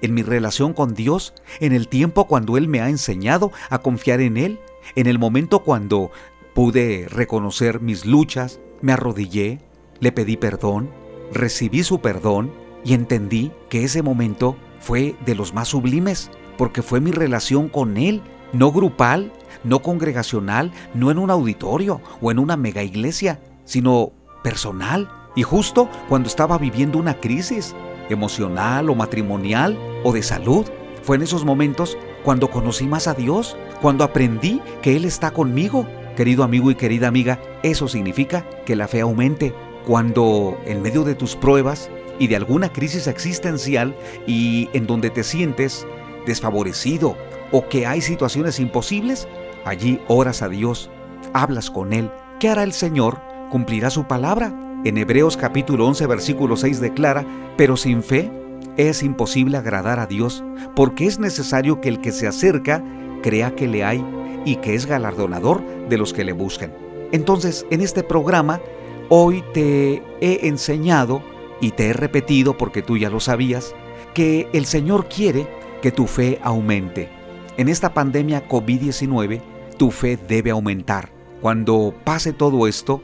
en 0.00 0.14
mi 0.14 0.22
relación 0.22 0.72
con 0.72 0.94
Dios, 0.94 1.34
en 1.60 1.72
el 1.72 1.88
tiempo 1.88 2.26
cuando 2.26 2.56
Él 2.56 2.68
me 2.68 2.80
ha 2.80 2.88
enseñado 2.88 3.52
a 3.70 3.78
confiar 3.78 4.20
en 4.20 4.36
Él, 4.36 4.60
en 4.94 5.06
el 5.06 5.18
momento 5.18 5.60
cuando 5.60 6.10
pude 6.54 7.06
reconocer 7.08 7.80
mis 7.80 8.06
luchas, 8.06 8.60
me 8.80 8.92
arrodillé, 8.92 9.60
le 10.00 10.12
pedí 10.12 10.36
perdón, 10.36 10.90
recibí 11.32 11.82
su 11.82 12.00
perdón 12.00 12.52
y 12.84 12.94
entendí 12.94 13.52
que 13.68 13.84
ese 13.84 14.02
momento 14.02 14.56
fue 14.80 15.16
de 15.24 15.34
los 15.34 15.54
más 15.54 15.68
sublimes, 15.68 16.30
porque 16.56 16.82
fue 16.82 17.00
mi 17.00 17.10
relación 17.10 17.68
con 17.68 17.96
Él, 17.96 18.22
no 18.52 18.72
grupal, 18.72 19.32
no 19.64 19.82
congregacional, 19.82 20.72
no 20.94 21.10
en 21.10 21.18
un 21.18 21.30
auditorio 21.30 22.00
o 22.20 22.30
en 22.30 22.38
una 22.38 22.56
mega 22.56 22.82
iglesia, 22.82 23.40
sino 23.64 24.12
personal. 24.42 25.10
Y 25.34 25.42
justo 25.42 25.88
cuando 26.08 26.28
estaba 26.28 26.56
viviendo 26.56 26.98
una 26.98 27.20
crisis, 27.20 27.74
emocional 28.10 28.90
o 28.90 28.94
matrimonial 28.94 29.78
o 30.04 30.12
de 30.12 30.22
salud. 30.22 30.66
Fue 31.02 31.16
en 31.16 31.22
esos 31.22 31.44
momentos 31.44 31.96
cuando 32.24 32.50
conocí 32.50 32.86
más 32.86 33.06
a 33.06 33.14
Dios, 33.14 33.56
cuando 33.80 34.04
aprendí 34.04 34.60
que 34.82 34.96
Él 34.96 35.04
está 35.04 35.30
conmigo. 35.30 35.86
Querido 36.16 36.44
amigo 36.44 36.70
y 36.70 36.74
querida 36.74 37.08
amiga, 37.08 37.40
eso 37.62 37.88
significa 37.88 38.48
que 38.64 38.74
la 38.76 38.88
fe 38.88 39.00
aumente. 39.00 39.54
Cuando 39.86 40.58
en 40.64 40.82
medio 40.82 41.04
de 41.04 41.14
tus 41.14 41.36
pruebas 41.36 41.90
y 42.18 42.26
de 42.26 42.36
alguna 42.36 42.72
crisis 42.72 43.06
existencial 43.06 43.94
y 44.26 44.68
en 44.72 44.86
donde 44.86 45.10
te 45.10 45.22
sientes 45.22 45.86
desfavorecido 46.26 47.16
o 47.52 47.68
que 47.68 47.86
hay 47.86 48.00
situaciones 48.00 48.58
imposibles, 48.58 49.28
allí 49.64 50.00
oras 50.08 50.42
a 50.42 50.48
Dios, 50.48 50.90
hablas 51.32 51.70
con 51.70 51.92
Él. 51.92 52.10
¿Qué 52.40 52.48
hará 52.48 52.64
el 52.64 52.72
Señor? 52.72 53.20
Cumplirá 53.50 53.90
su 53.90 54.08
palabra 54.08 54.65
en 54.88 54.98
Hebreos 54.98 55.36
capítulo 55.36 55.86
11 55.86 56.06
versículo 56.06 56.56
6 56.56 56.80
declara, 56.80 57.26
pero 57.56 57.76
sin 57.76 58.02
fe 58.02 58.30
es 58.76 59.02
imposible 59.02 59.56
agradar 59.56 59.98
a 59.98 60.06
Dios, 60.06 60.44
porque 60.74 61.06
es 61.06 61.18
necesario 61.18 61.80
que 61.80 61.88
el 61.88 62.00
que 62.00 62.12
se 62.12 62.26
acerca 62.26 62.84
crea 63.22 63.54
que 63.54 63.66
le 63.66 63.84
hay 63.84 64.04
y 64.44 64.56
que 64.56 64.74
es 64.74 64.86
galardonador 64.86 65.62
de 65.88 65.98
los 65.98 66.12
que 66.12 66.24
le 66.24 66.32
buscan. 66.32 66.72
Entonces, 67.10 67.66
en 67.70 67.80
este 67.80 68.02
programa, 68.02 68.60
hoy 69.08 69.42
te 69.54 70.02
he 70.20 70.46
enseñado 70.46 71.22
y 71.60 71.70
te 71.70 71.88
he 71.88 71.92
repetido, 71.92 72.58
porque 72.58 72.82
tú 72.82 72.96
ya 72.96 73.10
lo 73.10 73.20
sabías, 73.20 73.74
porque 74.16 74.48
el 74.54 74.64
Señor 74.64 75.10
quiere 75.10 75.46
que 75.82 75.92
tu 75.92 76.06
fe 76.06 76.38
aumente. 76.42 77.10
En 77.58 77.68
esta 77.68 77.92
pandemia 77.92 78.48
COVID-19, 78.48 79.42
tu 79.76 79.90
fe 79.90 80.16
debe 80.16 80.52
aumentar. 80.52 81.10
Cuando 81.42 81.92
pase 82.02 82.32
todo 82.32 82.66
esto, 82.66 83.02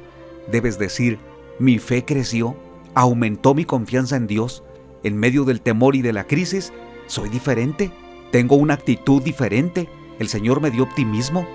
debes 0.51 0.79
decir, 0.79 1.19
mi 1.63 1.79
fe 1.79 2.05
creció, 2.05 2.57
aumentó 2.93 3.55
mi 3.55 3.65
confianza 3.65 4.17
en 4.17 4.27
Dios. 4.27 4.65
En 5.05 5.17
medio 5.17 5.45
del 5.45 5.61
temor 5.61 5.95
y 5.95 6.03
de 6.03 6.13
la 6.13 6.25
crisis, 6.25 6.73
soy 7.07 7.29
diferente, 7.29 7.93
tengo 8.33 8.57
una 8.57 8.75
actitud 8.75 9.23
diferente. 9.23 9.89
El 10.19 10.29
Señor 10.29 10.61
me 10.61 10.73
dio 10.73 10.83
optimismo. 10.83 11.47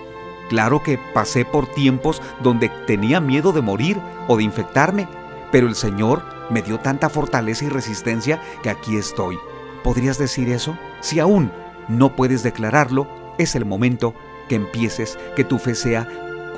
Claro 0.47 0.81
que 0.81 0.97
pasé 1.13 1.43
por 1.43 1.67
tiempos 1.67 2.21
donde 2.41 2.69
tenía 2.87 3.19
miedo 3.19 3.51
de 3.51 3.61
morir 3.61 3.97
o 4.29 4.37
de 4.37 4.43
infectarme, 4.43 5.09
pero 5.51 5.67
el 5.67 5.75
Señor 5.75 6.23
me 6.49 6.61
dio 6.61 6.79
tanta 6.79 7.09
fortaleza 7.09 7.65
y 7.65 7.69
resistencia 7.69 8.41
que 8.63 8.69
aquí 8.69 8.95
estoy. 8.95 9.37
¿Podrías 9.83 10.17
decir 10.17 10.47
eso? 10.47 10.77
Si 11.01 11.19
aún 11.19 11.51
no 11.89 12.15
puedes 12.15 12.43
declararlo, 12.43 13.09
es 13.37 13.55
el 13.55 13.65
momento 13.65 14.13
que 14.47 14.55
empieces, 14.55 15.19
que 15.35 15.43
tu 15.43 15.59
fe 15.59 15.75
sea 15.75 16.07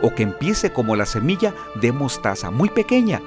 o 0.04 0.14
que 0.14 0.22
empiece 0.22 0.72
como 0.72 0.96
la 0.96 1.08
semilla 1.08 1.56
de 1.82 1.92
mostaza, 1.92 2.52
muy 2.52 2.70
pequeña, 2.70 3.22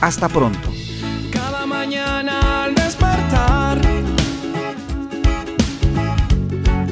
Hasta 0.00 0.28
pronto. 0.28 0.68
Cada 1.32 1.66
mañana 1.66 2.64
al 2.64 2.74
despertar, 2.74 3.80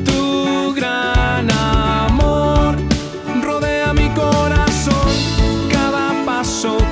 tu 0.04 0.74
gran 0.74 1.13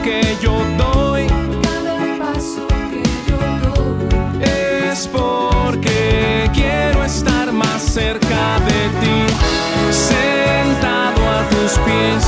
que 0.02 0.36
yo 0.42 0.52
doy, 0.76 1.26
Cada 1.62 2.18
paso 2.18 2.66
que 2.90 3.02
yo 3.28 3.38
doy 3.62 4.44
es 4.90 5.06
porque 5.08 6.50
quiero 6.52 7.04
estar 7.04 7.52
más 7.52 7.80
cerca 7.82 8.58
de 8.68 8.80
ti, 9.00 9.18
sentado 9.92 11.20
a 11.28 11.48
tus 11.50 11.72
pies, 11.86 12.24